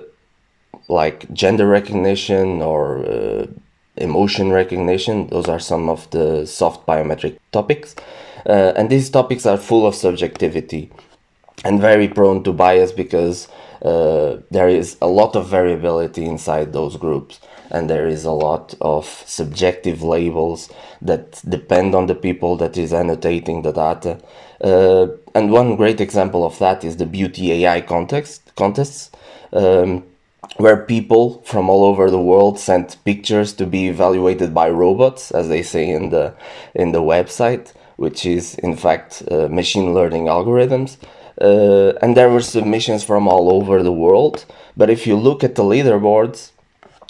like 0.88 1.32
gender 1.32 1.66
recognition 1.66 2.60
or 2.60 3.06
uh, 3.06 3.46
emotion 3.96 4.50
recognition. 4.50 5.28
Those 5.28 5.48
are 5.48 5.60
some 5.60 5.88
of 5.88 6.10
the 6.10 6.46
soft 6.46 6.86
biometric 6.86 7.38
topics. 7.52 7.94
Uh, 8.44 8.72
and 8.76 8.90
these 8.90 9.08
topics 9.08 9.46
are 9.46 9.56
full 9.56 9.86
of 9.86 9.94
subjectivity 9.94 10.90
and 11.64 11.80
very 11.80 12.08
prone 12.08 12.42
to 12.42 12.52
bias 12.52 12.90
because 12.90 13.48
uh, 13.82 14.38
there 14.50 14.68
is 14.68 14.96
a 15.00 15.06
lot 15.06 15.36
of 15.36 15.48
variability 15.48 16.24
inside 16.24 16.72
those 16.72 16.96
groups 16.96 17.40
and 17.72 17.88
there 17.88 18.06
is 18.06 18.24
a 18.24 18.30
lot 18.30 18.74
of 18.80 19.06
subjective 19.26 20.02
labels 20.02 20.70
that 21.00 21.42
depend 21.48 21.94
on 21.94 22.06
the 22.06 22.14
people 22.14 22.56
that 22.58 22.76
is 22.76 22.92
annotating 22.92 23.62
the 23.62 23.72
data. 23.72 24.18
Uh, 24.62 25.06
and 25.34 25.50
one 25.50 25.74
great 25.76 26.00
example 26.00 26.44
of 26.44 26.58
that 26.58 26.84
is 26.84 26.98
the 26.98 27.06
beauty 27.06 27.50
AI 27.52 27.80
context 27.80 28.52
contests, 28.56 29.10
um, 29.54 30.04
where 30.58 30.76
people 30.76 31.42
from 31.42 31.70
all 31.70 31.82
over 31.84 32.10
the 32.10 32.20
world 32.20 32.58
sent 32.58 33.02
pictures 33.04 33.54
to 33.54 33.66
be 33.66 33.88
evaluated 33.88 34.52
by 34.52 34.68
robots, 34.68 35.30
as 35.30 35.48
they 35.48 35.62
say 35.62 35.88
in 35.88 36.10
the 36.10 36.34
in 36.74 36.92
the 36.92 37.00
website, 37.00 37.72
which 37.96 38.26
is 38.26 38.54
in 38.56 38.76
fact 38.76 39.22
uh, 39.30 39.48
machine 39.48 39.94
learning 39.94 40.26
algorithms. 40.26 40.98
Uh, 41.40 41.98
and 42.02 42.16
there 42.16 42.28
were 42.28 42.42
submissions 42.42 43.02
from 43.02 43.26
all 43.26 43.50
over 43.50 43.82
the 43.82 43.92
world. 43.92 44.44
But 44.76 44.90
if 44.90 45.06
you 45.06 45.16
look 45.16 45.42
at 45.42 45.54
the 45.54 45.64
leaderboards, 45.64 46.51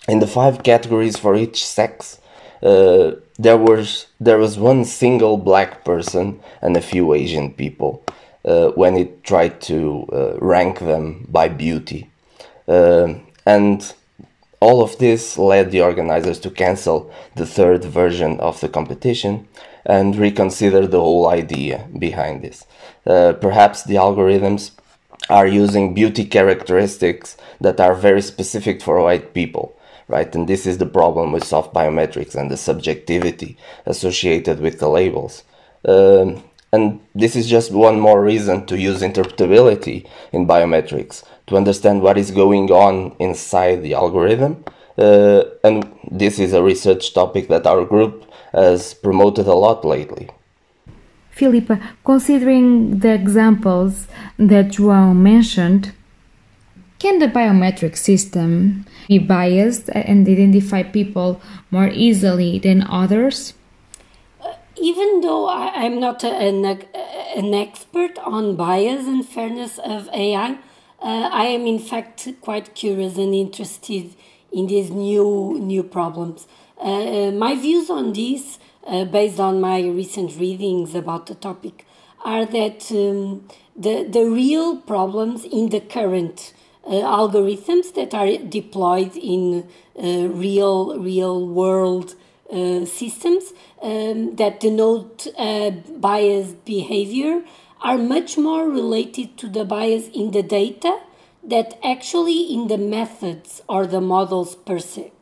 in 0.09 0.19
the 0.19 0.27
five 0.27 0.63
categories 0.63 1.17
for 1.17 1.35
each 1.35 1.65
sex, 1.65 2.21
uh, 2.63 3.13
there 3.39 3.57
was 3.57 4.07
there 4.21 4.39
was 4.39 4.59
one 4.59 4.85
single 4.85 5.37
black 5.37 5.85
person 5.85 6.41
and 6.61 6.77
a 6.77 6.81
few 6.81 7.13
Asian 7.15 7.53
people 7.53 8.05
uh, 8.45 8.69
when 8.71 8.97
it 8.97 9.25
tried 9.25 9.61
to 9.61 10.07
uh, 10.13 10.39
rank 10.41 10.79
them 10.81 11.27
by 11.29 11.49
beauty, 11.49 12.11
uh, 12.69 13.15
and 13.47 13.95
all 14.61 14.81
of 14.81 14.97
this 14.99 15.37
led 15.39 15.73
the 15.73 15.81
organizers 15.81 16.39
to 16.39 16.51
cancel 16.51 17.13
the 17.35 17.47
third 17.47 17.85
version 17.85 18.39
of 18.39 18.61
the 18.61 18.69
competition 18.69 19.49
and 19.85 20.15
reconsider 20.15 20.87
the 20.87 21.01
whole 21.01 21.29
idea 21.29 21.89
behind 21.99 22.43
this. 22.43 22.65
Uh, 23.05 23.33
perhaps 23.33 23.83
the 23.83 23.97
algorithms 23.97 24.71
are 25.29 25.49
using 25.49 25.95
beauty 25.95 26.25
characteristics 26.25 27.37
that 27.61 27.81
are 27.81 27.95
very 27.95 28.23
specific 28.23 28.81
for 28.81 29.03
white 29.03 29.35
people 29.35 29.77
right? 30.09 30.35
And 30.35 30.49
this 30.49 30.67
is 30.67 30.79
the 30.79 30.87
problem 30.87 31.33
with 31.33 31.45
soft 31.45 31.75
biometrics 31.75 32.35
and 32.35 32.51
the 32.51 32.57
subjectivity 32.57 33.57
associated 33.87 34.61
with 34.61 34.79
the 34.79 34.89
labels. 34.89 35.45
Um, 35.87 36.43
and 36.73 37.01
this 37.15 37.37
is 37.37 37.49
just 37.49 37.71
one 37.71 38.01
more 38.01 38.23
reason 38.23 38.67
to 38.67 38.79
use 38.79 39.03
interpretability 39.03 40.09
in 40.33 40.47
biometrics 40.47 41.23
to 41.47 41.57
understand 41.57 42.03
what 42.03 42.17
is 42.17 42.31
going 42.31 42.71
on 42.71 43.15
inside 43.19 43.83
the 43.83 43.95
algorithm. 43.95 44.65
Uh, 44.97 45.45
and 45.65 45.91
this 46.11 46.39
is 46.39 46.53
a 46.53 46.63
research 46.63 47.13
topic 47.13 47.49
that 47.49 47.67
our 47.67 47.85
group 47.85 48.25
has 48.53 48.95
promoted 48.95 49.47
a 49.47 49.55
lot 49.55 49.85
lately. 49.85 50.29
Filipa, 51.35 51.81
considering 52.05 52.99
the 52.99 53.13
examples 53.13 54.07
that 54.39 54.69
João 54.69 55.17
mentioned, 55.17 55.93
can 57.03 57.19
the 57.19 57.27
biometric 57.27 57.97
system 57.97 58.87
be 59.09 59.19
biased 59.19 59.89
and 59.89 60.29
identify 60.29 60.85
people 60.85 61.41
more 61.73 61.89
easily 61.89 62.61
than 62.61 62.83
others? 62.83 63.55
Uh, 64.41 64.53
even 64.81 65.21
though 65.21 65.49
I, 65.49 65.83
am 65.83 65.99
not 65.99 66.23
an, 66.23 66.65
an 66.65 67.55
expert 67.55 68.17
on 68.21 68.55
bias 68.55 69.05
and 69.09 69.27
fairness 69.27 69.79
of 69.79 70.09
AI, 70.15 70.53
uh, 71.01 71.29
I 71.43 71.47
am 71.47 71.67
in 71.67 71.81
fact 71.81 72.29
quite 72.41 72.77
curious 72.77 73.17
and 73.19 73.35
interested 73.35 74.15
in 74.53 74.69
these 74.69 74.93
new 74.93 75.59
new 75.61 75.83
problems. 75.83 76.47
Uh, 76.79 76.85
uh 76.85 77.31
my 77.33 77.57
views 77.57 77.91
on 77.91 78.13
this, 78.13 78.61
uh, 78.87 79.05
based 79.07 79.41
on 79.41 79.61
my 79.61 79.81
recent 79.81 80.39
readings 80.39 80.95
about 80.95 81.27
the 81.27 81.35
topic, 81.35 81.85
are 82.25 82.47
that 82.47 82.81
um, 82.93 83.49
the 83.75 84.05
the 84.05 84.25
real 84.43 84.77
problems 84.77 85.45
in 85.45 85.71
the 85.71 85.81
current 85.81 86.53
uh, 86.55 86.62
algorithms 86.91 87.95
that 87.95 88.15
are 88.15 88.37
deployed 88.37 89.17
in 89.17 89.69
uh, 89.97 90.29
real 90.29 90.99
real 90.99 91.47
world 91.47 92.15
uh, 92.51 92.85
systems 92.85 93.53
um, 93.81 94.37
that 94.37 94.61
denote 94.61 95.27
biased 96.01 96.65
behavior 96.65 97.43
are 97.81 97.99
much 97.99 98.39
more 98.39 98.69
related 98.69 99.37
to 99.37 99.49
the 99.49 99.65
bias 99.65 100.09
in 100.09 100.31
the 100.31 100.43
data 100.43 100.99
that 101.43 101.79
actually 101.85 102.53
in 102.53 102.69
the 102.69 102.79
methods 102.79 103.63
or 103.69 103.87
the 103.87 104.01
models 104.01 104.55
per 104.55 104.79
se. 104.79 105.13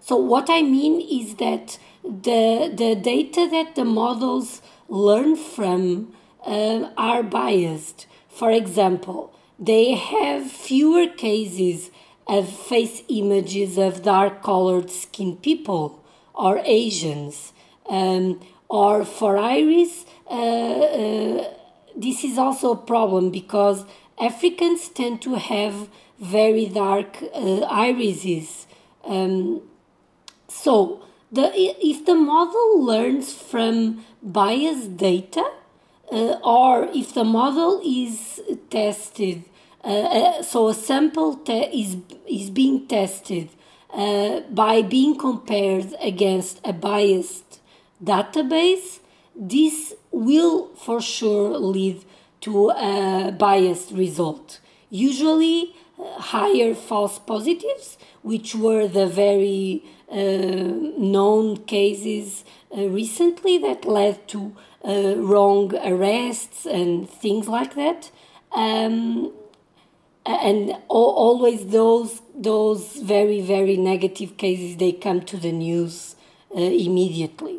So 0.00 0.16
what 0.16 0.50
I 0.50 0.62
mean 0.62 1.00
is 1.00 1.36
that 1.36 1.78
the 2.02 2.70
the 2.74 2.94
data 2.94 3.48
that 3.50 3.74
the 3.74 3.84
models 3.84 4.60
learn 4.88 5.36
from 5.36 6.12
uh, 6.46 6.90
are 6.96 7.22
biased. 7.22 8.06
For 8.28 8.50
example, 8.50 9.32
they 9.62 9.94
have 9.94 10.50
fewer 10.50 11.06
cases 11.06 11.92
of 12.26 12.48
face 12.48 13.02
images 13.08 13.78
of 13.78 14.02
dark 14.02 14.42
colored 14.42 14.90
skin 14.90 15.36
people 15.36 16.02
or 16.34 16.60
Asians. 16.64 17.52
Um, 17.88 18.40
or 18.68 19.04
for 19.04 19.36
iris, 19.36 20.04
uh, 20.28 20.34
uh, 20.34 21.54
this 21.94 22.24
is 22.24 22.38
also 22.38 22.72
a 22.72 22.76
problem 22.76 23.30
because 23.30 23.84
Africans 24.18 24.88
tend 24.88 25.22
to 25.22 25.34
have 25.34 25.88
very 26.18 26.66
dark 26.66 27.18
uh, 27.32 27.60
irises. 27.60 28.66
Um, 29.04 29.62
so, 30.48 31.04
the, 31.30 31.52
if 31.54 32.04
the 32.04 32.14
model 32.14 32.82
learns 32.84 33.32
from 33.32 34.04
biased 34.22 34.96
data, 34.96 35.44
uh, 36.10 36.38
or 36.44 36.88
if 36.94 37.14
the 37.14 37.24
model 37.24 37.80
is 37.84 38.40
tested 38.70 39.44
uh, 39.84 39.88
uh, 39.88 40.42
so 40.42 40.68
a 40.68 40.74
sample 40.74 41.40
is, 41.48 41.96
is 42.28 42.50
being 42.50 42.86
tested 42.86 43.48
uh, 43.92 44.40
by 44.50 44.82
being 44.82 45.18
compared 45.18 45.94
against 46.00 46.60
a 46.64 46.72
biased 46.72 47.60
database. 48.02 49.00
This 49.34 49.94
will 50.10 50.68
for 50.76 51.00
sure 51.00 51.58
lead 51.58 52.04
to 52.42 52.70
a 52.70 53.34
biased 53.36 53.92
result. 53.92 54.60
Usually, 54.90 55.74
uh, 55.98 56.20
higher 56.20 56.74
false 56.74 57.18
positives, 57.18 57.98
which 58.22 58.54
were 58.54 58.86
the 58.86 59.06
very 59.06 59.84
uh, 60.10 60.16
known 60.16 61.56
cases 61.64 62.44
uh, 62.76 62.88
recently 62.88 63.58
that 63.58 63.84
led 63.84 64.28
to 64.28 64.54
uh, 64.84 65.14
wrong 65.16 65.74
arrests 65.76 66.66
and 66.66 67.08
things 67.08 67.48
like 67.48 67.74
that. 67.74 68.10
Um, 68.52 69.32
and 70.24 70.76
always 70.88 71.66
those 71.66 72.22
those 72.34 72.96
very 72.96 73.40
very 73.40 73.76
negative 73.76 74.36
cases 74.36 74.76
they 74.76 74.92
come 74.92 75.20
to 75.20 75.36
the 75.36 75.52
news 75.52 76.16
uh, 76.54 76.60
immediately. 76.60 77.58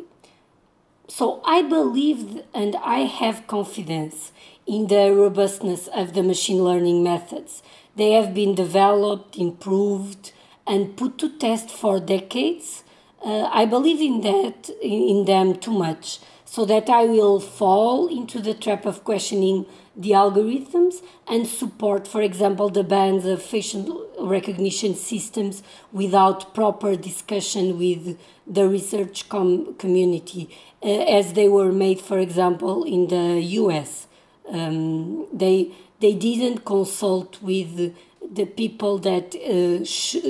So 1.08 1.42
i 1.44 1.62
believe 1.62 2.42
and 2.54 2.76
i 2.76 3.00
have 3.00 3.46
confidence 3.46 4.32
in 4.66 4.86
the 4.86 5.12
robustness 5.12 5.88
of 5.88 6.14
the 6.14 6.22
machine 6.22 6.64
learning 6.64 7.02
methods. 7.02 7.62
They 7.96 8.12
have 8.12 8.34
been 8.34 8.54
developed 8.54 9.36
improved 9.36 10.32
and 10.66 10.96
put 10.96 11.18
to 11.18 11.28
test 11.38 11.70
for 11.70 12.00
decades. 12.00 12.82
Uh, 13.24 13.48
i 13.52 13.64
believe 13.64 14.00
in 14.00 14.20
that 14.22 14.70
in 14.82 15.24
them 15.26 15.54
too 15.56 15.72
much 15.72 16.18
so 16.54 16.64
that 16.72 16.88
i 17.00 17.04
will 17.14 17.38
fall 17.40 18.06
into 18.18 18.40
the 18.48 18.54
trap 18.64 18.86
of 18.92 19.02
questioning 19.10 19.64
the 19.96 20.10
algorithms 20.10 21.02
and 21.28 21.46
support, 21.46 22.06
for 22.08 22.20
example, 22.20 22.68
the 22.68 22.82
bans 22.82 23.24
of 23.24 23.42
facial 23.42 24.06
recognition 24.20 24.94
systems 24.94 25.62
without 25.92 26.54
proper 26.54 26.96
discussion 26.96 27.78
with 27.78 28.18
the 28.46 28.68
research 28.68 29.28
com- 29.28 29.74
community, 29.74 30.50
uh, 30.82 30.86
as 30.88 31.34
they 31.34 31.48
were 31.48 31.72
made, 31.72 32.00
for 32.00 32.18
example, 32.18 32.84
in 32.84 33.06
the 33.08 33.40
US. 33.62 34.06
Um, 34.48 35.26
they 35.32 35.70
they 36.00 36.12
didn't 36.12 36.64
consult 36.64 37.40
with 37.40 37.94
the 38.20 38.44
people 38.44 38.98
that 38.98 39.34
uh, 39.36 39.78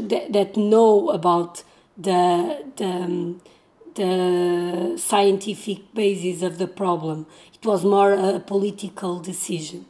that, 0.08 0.32
that, 0.32 0.56
know 0.56 1.10
about 1.10 1.64
the 1.96 2.64
the 2.76 2.84
um, 2.84 3.40
the 3.94 4.96
scientific 4.98 5.94
basis 5.94 6.42
of 6.42 6.58
the 6.58 6.66
problem. 6.66 7.26
It 7.52 7.64
was 7.64 7.84
more 7.84 8.12
a 8.12 8.40
political 8.40 9.20
decision. 9.20 9.86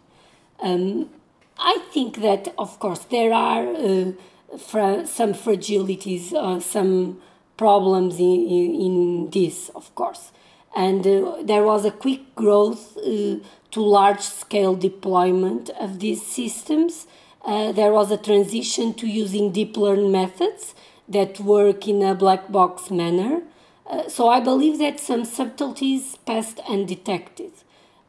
Um, 0.60 1.10
I 1.58 1.78
think 1.92 2.20
that, 2.20 2.52
of 2.58 2.78
course, 2.78 3.00
there 3.10 3.32
are 3.32 3.66
uh, 3.68 4.12
fra- 4.58 5.06
some 5.06 5.34
fragilities, 5.34 6.32
uh, 6.32 6.60
some 6.60 7.20
problems 7.56 8.18
in, 8.18 8.24
in, 8.24 8.74
in, 8.74 9.30
this, 9.30 9.70
of 9.70 9.94
course. 9.94 10.32
And 10.74 11.06
uh, 11.06 11.42
there 11.42 11.62
was 11.62 11.84
a 11.84 11.90
quick 11.90 12.34
growth 12.34 12.96
uh, 12.98 13.36
to 13.70 13.80
large 13.80 14.20
scale 14.20 14.74
deployment 14.74 15.70
of 15.70 16.00
these 16.00 16.26
systems. 16.26 17.06
Uh, 17.44 17.72
there 17.72 17.92
was 17.92 18.10
a 18.10 18.16
transition 18.16 18.94
to 18.94 19.06
using 19.06 19.52
deep 19.52 19.76
learning 19.76 20.10
methods 20.10 20.74
that 21.08 21.38
work 21.38 21.86
in 21.86 22.02
a 22.02 22.14
black 22.14 22.50
box 22.50 22.90
manner 22.90 23.42
uh, 23.86 24.08
so 24.08 24.28
I 24.28 24.40
believe 24.40 24.78
that 24.78 24.98
some 25.00 25.24
subtleties 25.24 26.16
passed 26.26 26.60
undetected. 26.68 27.52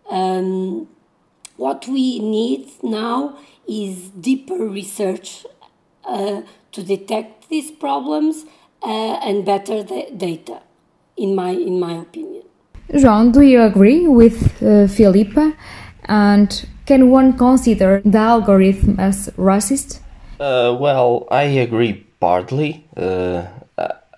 Um, 0.10 0.88
what 1.58 1.88
we 1.88 2.20
need 2.20 2.72
now 2.84 3.38
is 3.67 4.10
deeper 4.10 4.67
research 4.67 5.46
uh, 6.05 6.41
to 6.72 6.84
detect 6.84 7.50
these 7.50 7.72
problems 7.72 8.46
uh, 8.84 9.20
and 9.24 9.46
better 9.46 9.84
data, 9.84 10.62
in 11.17 11.36
my 11.36 11.51
in 11.51 11.79
my 11.79 11.94
opinion. 11.94 12.44
João, 12.94 13.32
do 13.32 13.41
you 13.41 13.62
agree 13.62 14.08
with 14.08 14.62
uh, 14.62 14.88
Filipa? 14.88 15.53
And 16.08 16.67
can 16.86 17.10
one 17.10 17.34
consider 17.38 18.01
the 18.05 18.20
algorithm 18.20 19.00
as 19.00 19.29
racist? 19.38 20.01
Uh, 20.40 20.77
well, 20.79 21.27
I 21.31 21.44
agree 21.44 22.05
partly. 22.20 22.85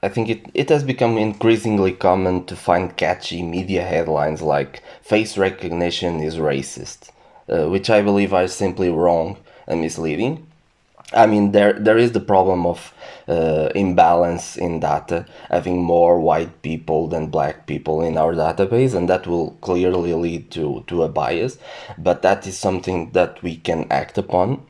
I 0.07 0.09
think 0.09 0.29
it, 0.29 0.45
it 0.53 0.69
has 0.69 0.85
become 0.85 1.17
increasingly 1.17 1.91
common 1.91 2.45
to 2.45 2.55
find 2.55 2.95
catchy 2.95 3.43
media 3.43 3.83
headlines 3.83 4.41
like 4.41 4.81
face 5.01 5.37
recognition 5.37 6.21
is 6.21 6.37
racist, 6.37 7.11
uh, 7.49 7.67
which 7.67 7.89
I 7.89 8.01
believe 8.01 8.33
are 8.33 8.47
simply 8.47 8.89
wrong 8.89 9.35
and 9.67 9.81
misleading. 9.81 10.47
I 11.11 11.25
mean, 11.25 11.51
there 11.51 11.73
there 11.73 11.97
is 11.97 12.13
the 12.13 12.21
problem 12.33 12.65
of 12.65 12.93
uh, 13.27 13.67
imbalance 13.75 14.55
in 14.55 14.79
data, 14.79 15.25
having 15.49 15.83
more 15.83 16.21
white 16.21 16.61
people 16.61 17.09
than 17.09 17.27
black 17.37 17.67
people 17.67 18.01
in 18.01 18.17
our 18.17 18.33
database, 18.33 18.93
and 18.95 19.09
that 19.09 19.27
will 19.27 19.57
clearly 19.59 20.13
lead 20.13 20.51
to, 20.51 20.85
to 20.87 21.03
a 21.03 21.09
bias. 21.09 21.57
But 21.97 22.21
that 22.21 22.47
is 22.47 22.57
something 22.57 23.11
that 23.11 23.43
we 23.43 23.57
can 23.57 23.91
act 23.91 24.17
upon 24.17 24.65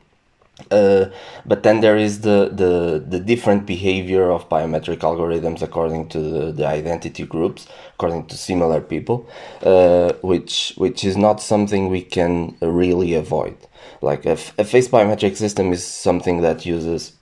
uh, 0.70 1.06
but 1.46 1.62
then 1.62 1.80
there 1.80 1.96
is 1.96 2.20
the, 2.20 2.50
the, 2.52 3.04
the 3.06 3.20
different 3.20 3.66
behavior 3.66 4.30
of 4.30 4.48
biometric 4.48 4.98
algorithms 4.98 5.62
according 5.62 6.08
to 6.10 6.20
the, 6.20 6.52
the 6.52 6.66
identity 6.66 7.24
groups, 7.24 7.66
according 7.94 8.26
to 8.26 8.36
similar 8.36 8.80
people, 8.80 9.28
uh, 9.62 10.12
which 10.22 10.74
which 10.76 11.04
is 11.04 11.16
not 11.16 11.40
something 11.40 11.88
we 11.88 12.02
can 12.02 12.56
really 12.60 13.14
avoid. 13.14 13.56
Like 14.02 14.26
a, 14.26 14.32
a 14.58 14.64
face 14.64 14.88
biometric 14.88 15.36
system 15.36 15.72
is 15.72 15.84
something 15.84 16.42
that 16.42 16.66
uses 16.66 17.12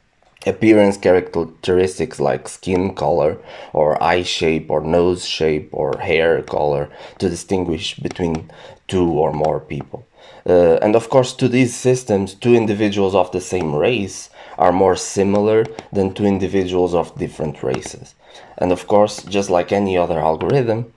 appearance 0.44 0.96
characteristics 0.96 2.20
like 2.20 2.48
skin 2.48 2.94
color 2.94 3.38
or 3.72 4.02
eye 4.02 4.22
shape 4.22 4.70
or 4.70 4.80
nose 4.80 5.24
shape 5.24 5.68
or 5.72 5.98
hair 5.98 6.42
color 6.42 6.88
to 7.18 7.28
distinguish 7.28 7.96
between 7.96 8.50
two 8.86 9.08
or 9.08 9.32
more 9.32 9.60
people. 9.60 10.06
Uh, 10.48 10.78
and 10.82 10.94
of 10.94 11.08
course, 11.08 11.32
to 11.32 11.48
these 11.48 11.74
systems, 11.74 12.34
two 12.34 12.54
individuals 12.54 13.14
of 13.14 13.32
the 13.32 13.40
same 13.40 13.74
race 13.74 14.30
are 14.58 14.72
more 14.72 14.96
similar 14.96 15.66
than 15.92 16.14
two 16.14 16.24
individuals 16.24 16.94
of 16.94 17.18
different 17.18 17.62
races. 17.62 18.14
And 18.58 18.70
of 18.72 18.86
course, 18.86 19.22
just 19.24 19.50
like 19.50 19.72
any 19.72 19.98
other 19.98 20.20
algorithm, 20.20 20.92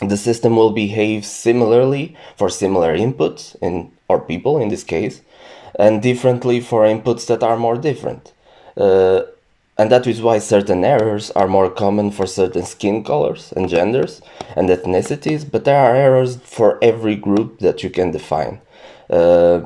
the 0.00 0.16
system 0.16 0.56
will 0.56 0.72
behave 0.72 1.24
similarly 1.24 2.16
for 2.36 2.50
similar 2.50 2.96
inputs 2.96 3.56
in 3.62 3.92
or 4.08 4.20
people 4.20 4.58
in 4.58 4.68
this 4.68 4.84
case, 4.84 5.22
and 5.78 6.02
differently 6.02 6.60
for 6.60 6.82
inputs 6.82 7.26
that 7.26 7.42
are 7.42 7.56
more 7.56 7.78
different. 7.78 8.32
Uh, 8.76 9.22
and 9.78 9.90
that 9.90 10.06
is 10.06 10.20
why 10.20 10.38
certain 10.38 10.84
errors 10.84 11.30
are 11.30 11.48
more 11.48 11.70
common 11.70 12.10
for 12.10 12.26
certain 12.26 12.64
skin 12.64 13.02
colors 13.02 13.52
and 13.56 13.68
genders 13.68 14.20
and 14.54 14.68
ethnicities, 14.68 15.50
but 15.50 15.64
there 15.64 15.78
are 15.78 15.96
errors 15.96 16.36
for 16.36 16.78
every 16.82 17.16
group 17.16 17.58
that 17.60 17.82
you 17.82 17.90
can 17.90 18.10
define. 18.10 18.60
Uh, 19.08 19.62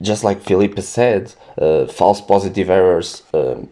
just 0.00 0.24
like 0.24 0.40
Filipa 0.40 0.82
said, 0.82 1.34
uh, 1.58 1.86
false 1.86 2.20
positive 2.20 2.70
errors 2.70 3.22
um, 3.34 3.68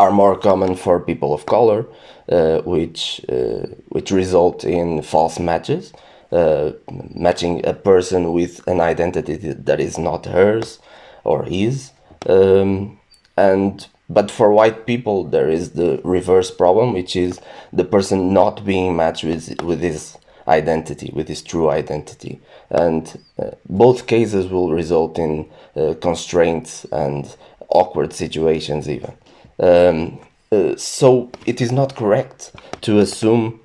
are 0.00 0.10
more 0.10 0.36
common 0.36 0.74
for 0.74 1.00
people 1.00 1.32
of 1.32 1.46
color, 1.46 1.86
uh, 2.28 2.60
which 2.62 3.20
uh, 3.28 3.66
which 3.88 4.10
result 4.10 4.64
in 4.64 5.02
false 5.02 5.38
matches, 5.38 5.92
uh, 6.32 6.72
matching 7.14 7.64
a 7.66 7.74
person 7.74 8.32
with 8.32 8.66
an 8.66 8.80
identity 8.80 9.36
that 9.36 9.80
is 9.80 9.96
not 9.98 10.26
hers 10.26 10.78
or 11.24 11.44
his. 11.44 11.92
Um, 12.26 12.97
and 13.46 13.86
but 14.10 14.30
for 14.30 14.50
white 14.52 14.86
people, 14.86 15.24
there 15.24 15.50
is 15.50 15.72
the 15.72 16.00
reverse 16.02 16.50
problem, 16.50 16.94
which 16.94 17.14
is 17.14 17.40
the 17.72 17.84
person 17.84 18.32
not 18.32 18.64
being 18.64 18.96
matched 18.96 19.24
with 19.24 19.62
with 19.62 19.80
his 19.80 20.16
identity, 20.48 21.10
with 21.14 21.28
his 21.28 21.42
true 21.42 21.68
identity. 21.70 22.40
And 22.70 23.04
uh, 23.38 23.50
both 23.68 24.06
cases 24.06 24.46
will 24.48 24.70
result 24.72 25.18
in 25.18 25.48
uh, 25.76 25.94
constraints 26.00 26.86
and 26.90 27.36
awkward 27.68 28.12
situations, 28.12 28.88
even. 28.88 29.12
Um, 29.60 30.18
uh, 30.50 30.76
so 30.76 31.30
it 31.44 31.60
is 31.60 31.70
not 31.70 31.94
correct 31.94 32.52
to 32.80 32.98
assume 32.98 33.60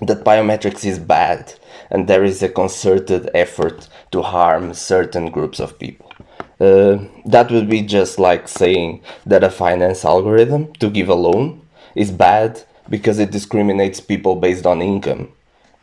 that 0.00 0.24
biometrics 0.24 0.84
is 0.84 0.98
bad 0.98 1.54
and 1.90 2.08
there 2.08 2.24
is 2.24 2.42
a 2.42 2.48
concerted 2.48 3.28
effort 3.34 3.88
to 4.10 4.22
harm 4.22 4.72
certain 4.72 5.30
groups 5.30 5.60
of 5.60 5.78
people. 5.78 6.11
Uh, 6.60 6.98
that 7.24 7.50
would 7.50 7.68
be 7.68 7.82
just 7.82 8.18
like 8.18 8.46
saying 8.48 9.02
that 9.26 9.42
a 9.42 9.50
finance 9.50 10.04
algorithm 10.04 10.72
to 10.74 10.88
give 10.88 11.08
a 11.08 11.14
loan 11.14 11.60
is 11.94 12.10
bad 12.10 12.62
because 12.88 13.18
it 13.18 13.30
discriminates 13.30 14.00
people 14.00 14.36
based 14.36 14.66
on 14.66 14.80
income 14.80 15.28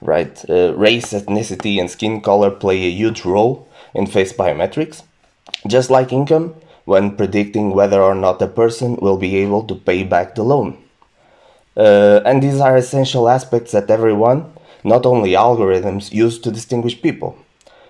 right? 0.02 0.44
Uh, 0.50 0.74
race, 0.76 1.14
ethnicity, 1.14 1.80
and 1.80 1.90
skin 1.90 2.22
color 2.22 2.52
play 2.52 2.86
a 2.86 2.92
huge 2.92 3.26
role 3.26 3.68
in 3.94 4.08
face 4.08 4.34
biometrics. 4.34 5.04
Just 5.68 5.90
like 5.90 6.14
income, 6.14 6.56
when 6.86 7.16
predicting 7.16 7.72
whether 7.72 8.02
or 8.02 8.16
not 8.16 8.42
a 8.42 8.48
person 8.48 8.96
will 8.98 9.18
be 9.18 9.38
able 9.38 9.64
to 9.64 9.76
pay 9.76 10.04
back 10.04 10.36
the 10.36 10.44
loan. 10.44 10.78
Uh, 11.78 12.22
and 12.26 12.42
these 12.42 12.60
are 12.60 12.76
essential 12.76 13.30
aspects 13.30 13.72
that 13.72 13.90
everyone, 13.90 14.52
not 14.84 15.06
only 15.06 15.32
algorithms, 15.32 16.12
use 16.12 16.40
to 16.40 16.52
distinguish 16.52 17.02
people. 17.02 17.38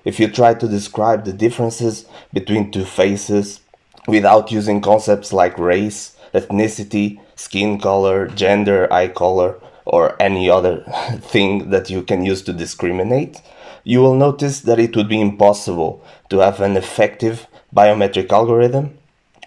If 0.05 0.19
you 0.19 0.27
try 0.27 0.53
to 0.53 0.67
describe 0.67 1.25
the 1.25 1.33
differences 1.33 2.05
between 2.33 2.71
two 2.71 2.85
faces 2.85 3.61
without 4.07 4.51
using 4.51 4.81
concepts 4.81 5.33
like 5.33 5.57
race, 5.57 6.15
ethnicity, 6.33 7.19
skin 7.35 7.79
color, 7.79 8.27
gender, 8.27 8.91
eye 8.91 9.07
color, 9.07 9.59
or 9.85 10.21
any 10.21 10.49
other 10.49 10.83
thing 11.19 11.69
that 11.71 11.89
you 11.89 12.01
can 12.03 12.23
use 12.23 12.41
to 12.43 12.53
discriminate, 12.53 13.41
you 13.83 13.99
will 14.01 14.15
notice 14.15 14.61
that 14.61 14.79
it 14.79 14.95
would 14.95 15.09
be 15.09 15.19
impossible 15.19 16.03
to 16.29 16.39
have 16.39 16.61
an 16.61 16.77
effective 16.77 17.47
biometric 17.75 18.31
algorithm 18.31 18.97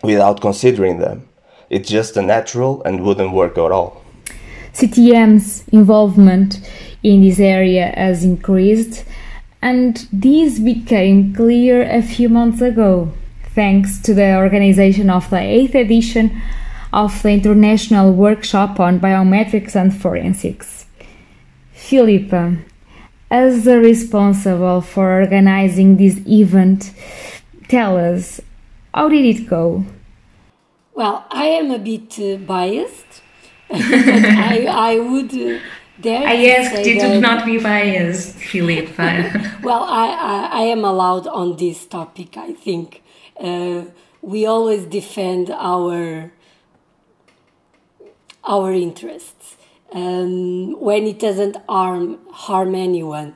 without 0.02 0.40
considering 0.40 0.98
them. 0.98 1.28
It's 1.70 1.88
just 1.88 2.16
a 2.16 2.22
natural 2.22 2.82
and 2.84 3.02
wouldn't 3.02 3.32
work 3.32 3.56
at 3.56 3.72
all. 3.72 4.02
CTM's 4.74 5.66
involvement 5.68 6.60
in 7.02 7.22
this 7.22 7.38
area 7.38 7.92
has 7.96 8.24
increased, 8.24 9.04
and 9.62 10.08
this 10.12 10.58
became 10.58 11.32
clear 11.32 11.82
a 11.82 12.02
few 12.02 12.28
months 12.28 12.60
ago, 12.60 13.12
thanks 13.54 14.00
to 14.02 14.12
the 14.12 14.36
organization 14.36 15.08
of 15.08 15.30
the 15.30 15.36
8th 15.36 15.76
edition 15.76 16.42
of 16.92 17.22
the 17.22 17.30
International 17.30 18.12
Workshop 18.12 18.80
on 18.80 18.98
Biometrics 18.98 19.76
and 19.76 19.94
Forensics. 19.94 20.86
Filipa, 21.74 22.58
as 23.30 23.64
the 23.64 23.78
responsible 23.78 24.80
for 24.80 25.20
organizing 25.20 25.96
this 25.96 26.18
event, 26.26 26.92
tell 27.68 27.96
us 27.96 28.40
how 28.92 29.08
did 29.08 29.24
it 29.24 29.48
go? 29.48 29.86
Well, 30.94 31.24
I 31.30 31.46
am 31.46 31.70
a 31.70 31.78
bit 31.78 32.18
uh, 32.18 32.36
biased. 32.36 33.22
I, 33.70 34.66
I 34.68 34.98
would 34.98 35.32
uh, 35.32 35.60
dare 36.00 36.26
I 36.26 36.46
asked 36.46 36.86
you 36.86 37.00
to 37.00 37.20
not 37.20 37.44
be 37.44 37.58
biased, 37.58 38.36
Filipa. 38.36 39.08
Well, 39.62 39.84
I, 39.84 40.08
I, 40.08 40.60
I 40.60 40.62
am 40.62 40.84
allowed 40.84 41.26
on 41.26 41.56
this 41.56 41.86
topic, 41.86 42.36
I 42.36 42.52
think. 42.52 43.02
Uh, 43.38 43.84
we 44.22 44.46
always 44.46 44.84
defend 44.84 45.50
our 45.50 46.32
our 48.44 48.72
interests 48.72 49.56
um, 49.92 50.80
when 50.80 51.06
it 51.06 51.18
doesn't 51.18 51.56
harm 51.68 52.18
harm 52.32 52.74
anyone. 52.74 53.34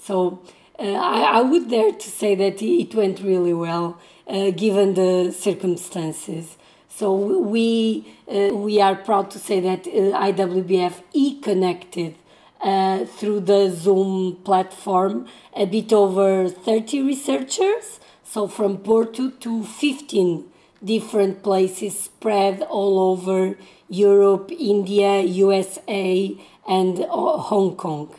So 0.00 0.42
uh, 0.78 0.82
I, 0.82 1.38
I 1.38 1.42
would 1.42 1.68
dare 1.68 1.92
to 1.92 2.10
say 2.10 2.34
that 2.36 2.62
it 2.62 2.94
went 2.94 3.20
really 3.20 3.54
well 3.54 3.98
uh, 4.26 4.50
given 4.50 4.94
the 4.94 5.32
circumstances. 5.32 6.56
So 6.98 7.14
we 7.14 8.04
uh, 8.26 8.52
we 8.52 8.80
are 8.80 8.96
proud 8.96 9.30
to 9.30 9.38
say 9.38 9.60
that 9.60 9.86
uh, 9.86 10.18
IWBF 10.30 10.94
e 11.12 11.38
connected 11.40 12.16
uh, 12.60 13.04
through 13.04 13.40
the 13.50 13.70
Zoom 13.70 14.34
platform 14.42 15.28
a 15.54 15.64
bit 15.64 15.92
over 15.92 16.48
30 16.48 17.02
researchers. 17.02 18.00
So 18.24 18.48
from 18.48 18.78
Porto 18.78 19.30
to 19.30 19.62
15 19.62 20.44
different 20.84 21.44
places 21.44 22.00
spread 22.00 22.62
all 22.62 22.98
over 22.98 23.56
Europe, 23.88 24.50
India, 24.50 25.20
USA, 25.20 26.36
and 26.66 26.98
uh, 26.98 27.06
Hong 27.06 27.76
Kong. 27.76 28.12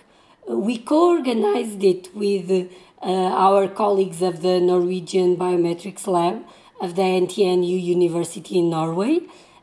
We 0.47 0.77
co 0.77 1.17
organized 1.17 1.83
it 1.83 2.15
with 2.15 2.49
uh, 2.49 3.05
our 3.05 3.67
colleagues 3.67 4.21
of 4.21 4.41
the 4.41 4.61
Norwegian 4.61 5.35
Biometrics 5.35 6.07
Lab 6.07 6.45
of 6.79 6.95
the 6.95 7.01
NTNU 7.01 7.83
University 7.83 8.59
in 8.59 8.69
Norway 8.69 9.21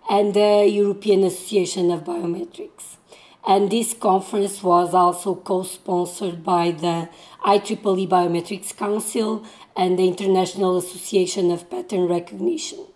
and 0.09 0.35
the 0.35 0.69
European 0.71 1.25
Association 1.25 1.91
of 1.91 2.05
Biometrics. 2.05 2.97
And 3.47 3.71
this 3.71 3.95
conference 3.95 4.63
was 4.63 4.93
also 4.93 5.37
co 5.37 5.63
sponsored 5.63 6.43
by 6.43 6.73
the 6.73 7.09
IEEE 7.45 8.09
Biometrics 8.09 8.77
Council 8.77 9.45
and 9.77 9.99
the 9.99 10.09
International 10.09 10.77
Association 10.79 11.51
of 11.53 11.71
Pattern 11.71 12.09
Recognition. 12.09 12.87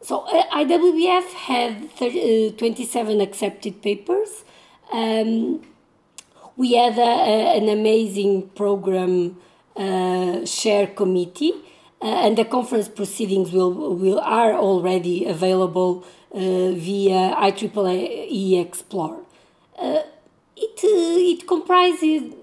So 0.00 0.20
uh, 0.20 0.42
IWBF 0.56 1.32
had 1.32 1.88
uh, 2.00 2.56
27 2.56 3.20
accepted 3.20 3.82
papers. 3.82 4.44
Um, 4.92 5.62
we 6.56 6.74
had 6.74 6.98
a, 6.98 7.02
a, 7.02 7.56
an 7.58 7.68
amazing 7.68 8.50
program 8.50 9.36
uh, 9.76 10.44
share 10.44 10.86
committee, 10.88 11.52
and 12.06 12.36
the 12.36 12.44
conference 12.44 12.88
proceedings 12.88 13.52
will, 13.52 13.72
will 13.72 14.20
are 14.20 14.52
already 14.54 15.24
available 15.24 16.04
uh, 16.32 16.38
via 16.72 17.34
IEEE 17.36 18.68
Xplore. 18.68 19.24
Uh, 19.78 20.02
it, 20.56 20.84
uh, 20.84 21.32
it 21.32 21.46
comprises 21.46 22.34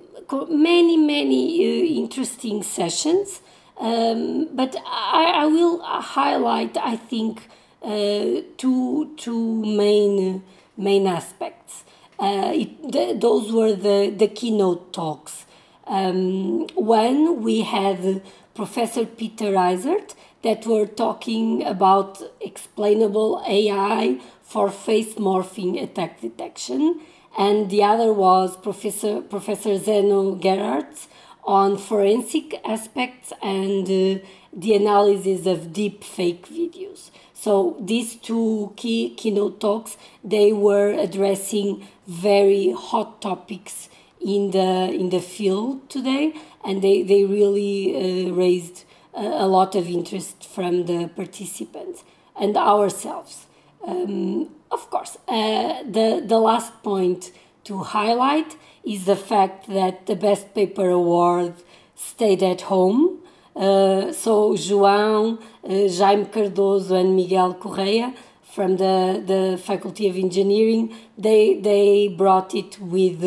many, 0.50 0.97
many 0.97 1.60
uh, 1.60 2.02
interesting 2.04 2.63
sessions, 2.63 3.41
um, 3.78 4.47
but 4.54 4.76
I, 4.86 5.43
I 5.43 5.45
will 5.45 5.82
highlight, 5.82 6.78
I 6.78 6.95
think, 6.95 7.47
uh, 7.82 8.41
two, 8.58 9.13
two 9.17 9.65
main, 9.65 10.43
main 10.78 11.08
aspects. 11.08 11.84
Uh, 12.19 12.52
it, 12.54 12.91
th- 12.91 13.19
those 13.19 13.52
were 13.52 13.74
the, 13.74 14.13
the 14.15 14.28
keynote 14.28 14.93
talks. 14.93 15.45
Um, 15.88 16.67
one, 16.76 17.41
we 17.41 17.62
had 17.62 18.21
Professor 18.54 19.06
Peter 19.06 19.58
Eisert 19.58 20.16
that 20.44 20.66
were 20.66 20.86
talking 20.86 21.64
about 21.64 22.22
explainable 22.42 23.44
AI 23.48 24.20
for 24.42 24.70
face 24.70 25.16
morphing 25.16 25.82
attack 25.82 26.22
detection, 26.22 27.00
and 27.38 27.70
the 27.70 27.84
other 27.84 28.12
was 28.12 28.58
Professor 28.58 29.22
Professor 29.22 29.78
Zeno 29.78 30.36
Geradts 30.36 31.08
on 31.44 31.78
forensic 31.78 32.60
aspects 32.66 33.34
and 33.42 33.86
uh, 33.86 34.24
the 34.54 34.76
analysis 34.76 35.46
of 35.46 35.74
deep 35.74 36.04
fake 36.04 36.48
videos. 36.48 37.10
So 37.34 37.78
these 37.80 38.16
two 38.16 38.74
key 38.76 39.16
keynote 39.16 39.60
talks 39.60 39.98
they 40.24 40.54
were 40.54 40.92
addressing 40.92 41.88
very 42.06 42.72
hot 42.72 43.22
topics 43.22 43.90
in 44.20 44.52
the 44.52 44.92
in 44.94 45.10
the 45.10 45.20
field 45.20 45.90
today, 45.90 46.36
and 46.63 46.82
they 46.82 47.04
they 47.04 47.26
really 47.26 47.95
uh, 47.95 48.34
raised 48.34 48.86
a, 49.13 49.24
a 49.45 49.47
lot 49.47 49.76
of 49.76 49.88
interest 49.88 50.45
from 50.45 50.86
the 50.86 51.10
participants 51.15 52.04
and 52.39 52.56
ourselves. 52.58 53.47
Um, 53.86 54.50
of 54.71 54.89
course, 54.89 55.17
uh, 55.28 55.84
the 55.84 56.24
the 56.26 56.39
last 56.39 56.84
point 56.84 57.32
to 57.65 57.80
highlight 57.80 58.58
is 58.84 59.06
the 59.06 59.15
fact 59.15 59.67
that 59.67 60.06
the 60.06 60.15
best 60.15 60.54
paper 60.54 60.89
award 60.89 61.54
stayed 61.95 62.41
at 62.43 62.62
home. 62.62 63.19
Uh, 63.56 64.12
so 64.13 64.54
João, 64.54 65.38
uh, 65.63 65.88
Jaime 65.89 66.26
Cardoso, 66.26 66.91
and 66.91 67.15
Miguel 67.15 67.54
Correia 67.56 68.13
from 68.54 68.78
the, 68.78 69.24
the 69.26 69.58
Faculty 69.58 70.08
of 70.10 70.16
Engineering, 70.18 70.94
they 71.18 71.60
they 71.62 72.08
brought 72.10 72.54
it 72.54 72.78
with 72.80 73.24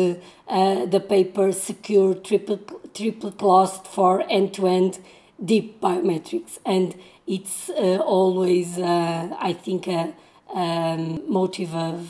uh, 0.47 0.85
the 0.85 0.99
paper 0.99 1.51
Secure 1.51 2.13
Triple 2.13 2.59
Triplet 2.93 3.41
Loss 3.41 3.87
for 3.87 4.23
End 4.29 4.53
to 4.53 4.67
End 4.67 4.99
Deep 5.43 5.81
Biometrics, 5.81 6.59
and 6.65 6.95
it's 7.27 7.69
uh, 7.69 7.97
always 8.05 8.77
uh, 8.77 9.35
I 9.39 9.53
think 9.53 9.87
a 9.87 10.13
um, 10.53 11.21
motive 11.27 11.73
of 11.75 12.09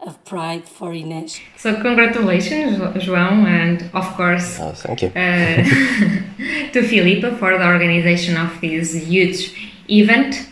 of 0.00 0.24
pride 0.24 0.66
for 0.66 0.92
Ines. 0.94 1.38
so, 1.58 1.74
congratulations, 1.80 2.78
Jo- 2.78 2.92
João, 2.94 3.44
and 3.46 3.82
of 3.94 4.06
course, 4.16 4.58
Oh, 4.58 4.72
thank 4.72 5.02
you. 5.02 5.08
uh, 5.08 5.62
to 6.72 6.82
Filipa 6.82 7.36
for 7.38 7.58
the 7.58 7.66
organization 7.66 8.36
of 8.38 8.60
this 8.62 8.94
huge 8.94 9.52
event. 9.90 10.46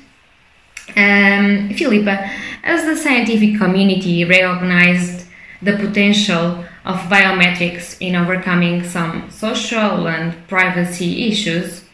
Um, 0.97 1.71
Filipa, 1.71 2.31
as 2.65 2.85
the 2.85 2.97
scientific 2.97 3.59
community 3.59 4.25
recognized 4.25 5.27
the 5.63 5.77
potential 5.77 6.65
of 6.85 6.97
biometrics 7.11 7.97
in 8.01 8.17
overcoming 8.17 8.83
some 8.85 9.31
social 9.31 10.09
and 10.09 10.35
privacy 10.49 11.29
issues, 11.29 11.85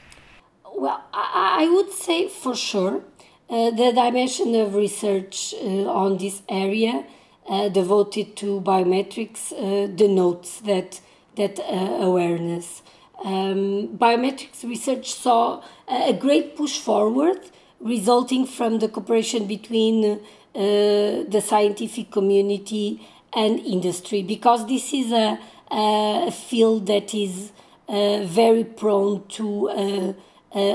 Well, 0.64 1.02
I, 1.12 1.68
would 1.68 1.92
say 1.92 2.28
for 2.28 2.54
sure 2.54 3.02
uh, 3.48 3.70
the 3.70 3.92
dimension 3.92 4.54
of 4.54 4.74
research 4.74 5.54
uh, 5.54 5.86
on 5.88 6.18
this 6.18 6.42
area 6.48 7.04
uh, 7.48 7.68
devoted 7.68 8.36
to 8.36 8.60
biometrics 8.60 9.52
uh, 9.52 9.86
denotes 9.86 10.60
that 10.60 11.00
that 11.36 11.58
uh, 11.58 11.98
awareness. 12.00 12.82
Um, 13.24 13.88
biometrics 13.98 14.62
research 14.64 15.12
saw 15.12 15.62
a 15.88 16.12
great 16.12 16.56
push 16.56 16.78
forward, 16.78 17.40
resulting 17.84 18.46
from 18.46 18.78
the 18.80 18.88
cooperation 18.88 19.46
between 19.46 20.04
uh, 20.04 20.18
the 20.54 21.40
scientific 21.44 22.10
community 22.10 23.06
and 23.32 23.60
industry, 23.60 24.22
because 24.22 24.66
this 24.66 24.92
is 24.94 25.12
a, 25.12 25.38
a 25.70 26.30
field 26.32 26.86
that 26.86 27.14
is 27.14 27.52
uh, 27.88 28.24
very 28.24 28.64
prone 28.64 29.26
to 29.28 29.68
uh, 29.68 30.14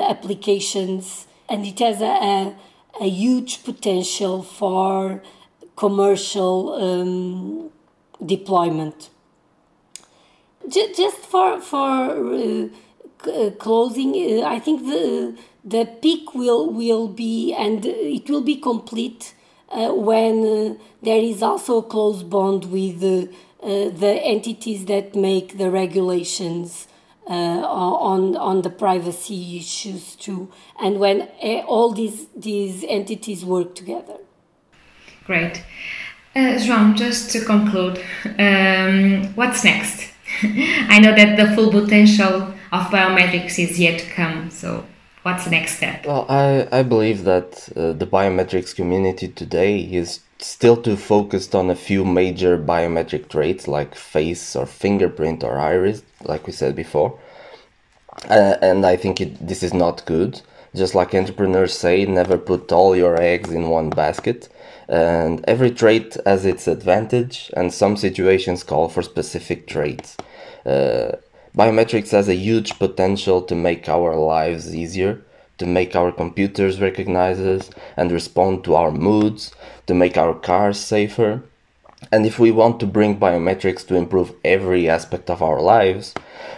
applications 0.10 1.26
and 1.50 1.66
it 1.66 1.80
has 1.80 2.02
a, 2.02 2.06
a, 2.06 2.56
a 3.02 3.10
huge 3.10 3.64
potential 3.64 4.44
for 4.44 5.22
commercial 5.76 6.74
um, 6.74 7.72
deployment. 8.24 9.10
Ju- 10.68 10.94
Just 10.96 11.18
for 11.26 11.60
for 11.62 11.88
uh, 12.36 12.68
closing, 13.60 14.42
uh, 14.42 14.48
I 14.48 14.60
think 14.60 14.86
the 14.86 15.38
the 15.64 15.86
peak 16.02 16.34
will 16.34 16.72
will 16.72 17.08
be 17.08 17.54
and 17.54 17.86
it 17.86 18.30
will 18.30 18.42
be 18.42 18.56
complete 18.56 19.34
uh, 19.72 19.94
when 19.94 20.46
uh, 20.46 20.74
there 21.02 21.22
is 21.22 21.44
also 21.44 21.78
a 21.78 21.84
close 21.84 22.24
bond 22.24 22.66
with 22.66 23.04
uh, 23.04 23.28
uh, 23.62 23.90
the 23.90 24.20
entities 24.24 24.86
that 24.86 25.16
make 25.16 25.58
the 25.58 25.70
regulations 25.70 26.88
uh, 27.28 27.34
on 27.34 28.36
on 28.38 28.62
the 28.62 28.70
privacy 28.70 29.58
issues 29.58 30.16
too, 30.16 30.50
and 30.80 31.00
when 31.00 31.22
uh, 31.44 31.62
all 31.68 31.92
these 31.92 32.28
these 32.36 32.84
entities 32.88 33.46
work 33.46 33.76
together. 33.76 34.18
Great, 35.26 35.64
uh, 36.36 36.58
João. 36.58 36.96
Just 36.96 37.32
to 37.32 37.46
conclude, 37.46 38.02
um, 38.40 39.36
what's 39.36 39.64
next? 39.64 40.08
I 40.42 41.00
know 41.00 41.14
that 41.14 41.38
the 41.38 41.54
full 41.54 41.70
potential 41.70 42.54
of 42.72 42.86
biometrics 42.88 43.58
is 43.60 43.80
yet 43.80 44.00
to 44.00 44.10
come. 44.10 44.50
So, 44.50 44.86
what's 45.24 45.46
the 45.46 45.52
next 45.52 45.78
step? 45.78 46.06
Well, 46.06 46.26
I 46.30 46.68
I 46.72 46.84
believe 46.84 47.24
that 47.24 47.70
uh, 47.76 47.94
the 47.94 48.08
biometrics 48.08 48.76
community 48.76 49.28
today 49.28 49.80
is 49.80 50.22
still 50.40 50.78
too 50.78 50.96
focused 50.96 51.54
on 51.54 51.70
a 51.70 51.76
few 51.76 52.06
major 52.06 52.58
biometric 52.58 53.30
traits 53.30 53.68
like 53.68 53.94
face 53.96 54.56
or 54.56 54.66
fingerprint 54.66 55.44
or 55.44 55.60
iris, 55.60 56.02
like 56.24 56.48
we 56.48 56.54
said 56.54 56.76
before. 56.76 57.20
Uh, 58.30 58.56
and 58.62 58.86
I 58.86 58.96
think 58.96 59.22
it, 59.22 59.46
this 59.46 59.64
is 59.64 59.74
not 59.74 60.06
good. 60.06 60.42
Just 60.76 60.94
like 60.94 61.16
entrepreneurs 61.16 61.74
say, 61.74 62.06
never 62.06 62.38
put 62.38 62.72
all 62.72 62.96
your 62.96 63.20
eggs 63.20 63.52
in 63.52 63.70
one 63.70 63.90
basket. 63.90 64.50
And 64.88 65.44
every 65.48 65.72
trait 65.72 66.18
has 66.26 66.46
its 66.46 66.68
advantage, 66.68 67.52
and 67.56 67.74
some 67.74 67.96
situations 67.96 68.64
call 68.64 68.90
for 68.90 69.02
specific 69.02 69.68
traits. 69.68 70.18
Uh, 70.66 71.18
biometrics 71.56 72.12
has 72.12 72.30
a 72.30 72.36
huge 72.36 72.78
potential 72.80 73.42
to 73.42 73.56
make 73.56 73.90
our 73.90 74.16
lives 74.16 74.76
easier, 74.76 75.22
to 75.58 75.66
make 75.66 75.96
our 75.96 76.12
computers 76.12 76.80
recognize 76.80 77.40
us 77.40 77.70
and 77.98 78.12
respond 78.12 78.64
to 78.64 78.76
our 78.76 78.92
moods, 78.92 79.52
to 79.88 79.94
make 79.94 80.18
our 80.18 80.34
cars 80.34 80.80
safer. 80.80 81.44
And 82.12 82.26
if 82.26 82.40
we 82.40 82.52
want 82.52 82.80
to 82.80 82.88
bring 82.88 83.20
biometrics 83.20 83.86
to 83.88 83.96
improve 83.96 84.34
every 84.46 84.88
aspect 84.88 85.30
of 85.30 85.42
our 85.42 85.62
lives, 85.62 86.14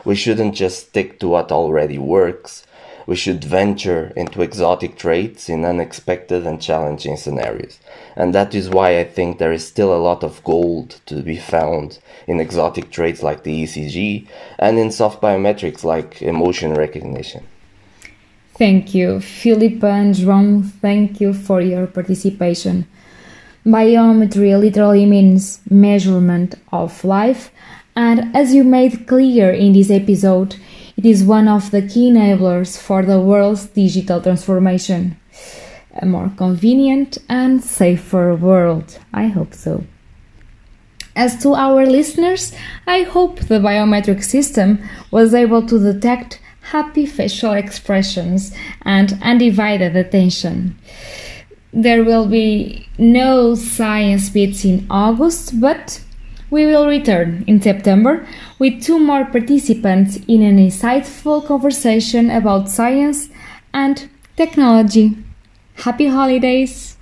we 0.06 0.16
shouldn't 0.16 0.56
just 0.56 0.88
stick 0.88 1.20
to 1.20 1.28
what 1.28 1.52
already 1.52 1.98
works. 1.98 2.66
We 3.08 3.16
should 3.16 3.44
venture 3.44 4.14
into 4.16 4.42
exotic 4.42 4.98
traits 4.98 5.50
in 5.50 5.66
unexpected 5.66 6.46
and 6.46 6.62
challenging 6.62 7.18
scenarios. 7.18 7.80
And 8.16 8.34
that 8.36 8.54
is 8.54 8.70
why 8.70 9.00
I 9.00 9.04
think 9.04 9.38
there 9.38 9.52
is 9.52 9.68
still 9.68 9.94
a 9.94 10.04
lot 10.10 10.24
of 10.24 10.44
gold 10.44 11.02
to 11.08 11.22
be 11.22 11.38
found 11.38 12.00
in 12.28 12.40
exotic 12.40 12.92
traits 12.92 13.24
like 13.24 13.44
the 13.44 13.64
ECG 13.64 14.28
and 14.60 14.78
in 14.78 14.92
soft 14.92 15.22
biometrics 15.22 15.84
like 15.84 16.22
emotion 16.22 16.74
recognition. 16.74 17.46
Thank 18.56 18.94
you, 18.94 19.20
Filipa 19.20 19.90
and 19.90 20.14
João. 20.14 20.64
Thank 20.82 21.20
you 21.20 21.34
for 21.34 21.62
your 21.62 21.88
participation. 21.88 22.86
Biometry 23.66 24.60
literally 24.60 25.06
means 25.06 25.62
measurement 25.70 26.56
of 26.72 27.04
life, 27.04 27.52
and 27.96 28.36
as 28.36 28.54
you 28.54 28.64
made 28.64 29.08
clear 29.08 29.52
in 29.52 29.74
this 29.74 29.90
episode, 29.90 30.56
it 31.02 31.08
is 31.08 31.24
one 31.24 31.48
of 31.48 31.72
the 31.72 31.82
key 31.82 32.12
enablers 32.12 32.78
for 32.78 33.02
the 33.02 33.20
world's 33.20 33.66
digital 33.66 34.22
transformation. 34.22 35.18
A 35.96 36.06
more 36.06 36.32
convenient 36.38 37.18
and 37.28 37.64
safer 37.64 38.36
world. 38.36 39.00
I 39.12 39.26
hope 39.26 39.56
so. 39.56 39.84
As 41.16 41.42
to 41.42 41.56
our 41.56 41.88
listeners, 41.88 42.54
I 42.86 43.02
hope 43.02 43.40
the 43.40 43.60
biometric 43.60 44.24
system 44.24 44.78
was 45.10 45.34
able 45.34 45.66
to 45.66 45.80
detect 45.80 46.40
happy 46.62 47.08
facial 47.08 47.54
expressions 47.54 48.56
and 48.84 49.18
undivided 49.24 49.96
attention. 49.96 50.78
There 51.74 52.04
will 52.04 52.28
be 52.28 52.88
no 53.00 53.56
science 53.56 54.30
bits 54.30 54.64
in 54.64 54.86
August, 54.92 55.60
but 55.60 56.00
we 56.52 56.66
will 56.66 56.86
return 56.86 57.44
in 57.48 57.62
September 57.62 58.28
with 58.60 58.84
two 58.84 59.00
more 59.00 59.26
participants 59.26 60.18
in 60.28 60.44
an 60.44 60.58
insightful 60.58 61.44
conversation 61.44 62.30
about 62.30 62.70
science 62.70 63.30
and 63.74 64.10
technology. 64.36 65.18
Happy 65.76 66.08
holidays! 66.08 66.98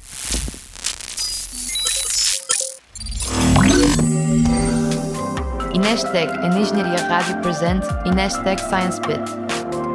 Inesctec 5.73 6.29
and 6.43 6.53
Engenharia 6.53 7.01
Rádio 7.09 7.41
present 7.41 7.83
Inesctec 8.05 8.59
Science 8.59 8.99
Bit, 8.99 9.19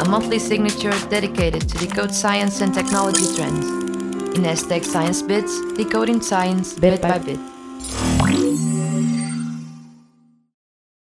a 0.03 0.09
monthly 0.09 0.40
signature 0.40 0.93
dedicated 1.09 1.69
to 1.69 1.79
decode 1.79 2.12
science 2.12 2.61
and 2.61 2.75
technology 2.75 3.27
trends. 3.37 3.64
Inesctec 4.35 4.85
Science 4.85 5.23
Bits, 5.23 5.55
decoding 5.77 6.21
science 6.21 6.73
bit 6.75 7.01
by 7.01 7.19
bit. 7.19 7.38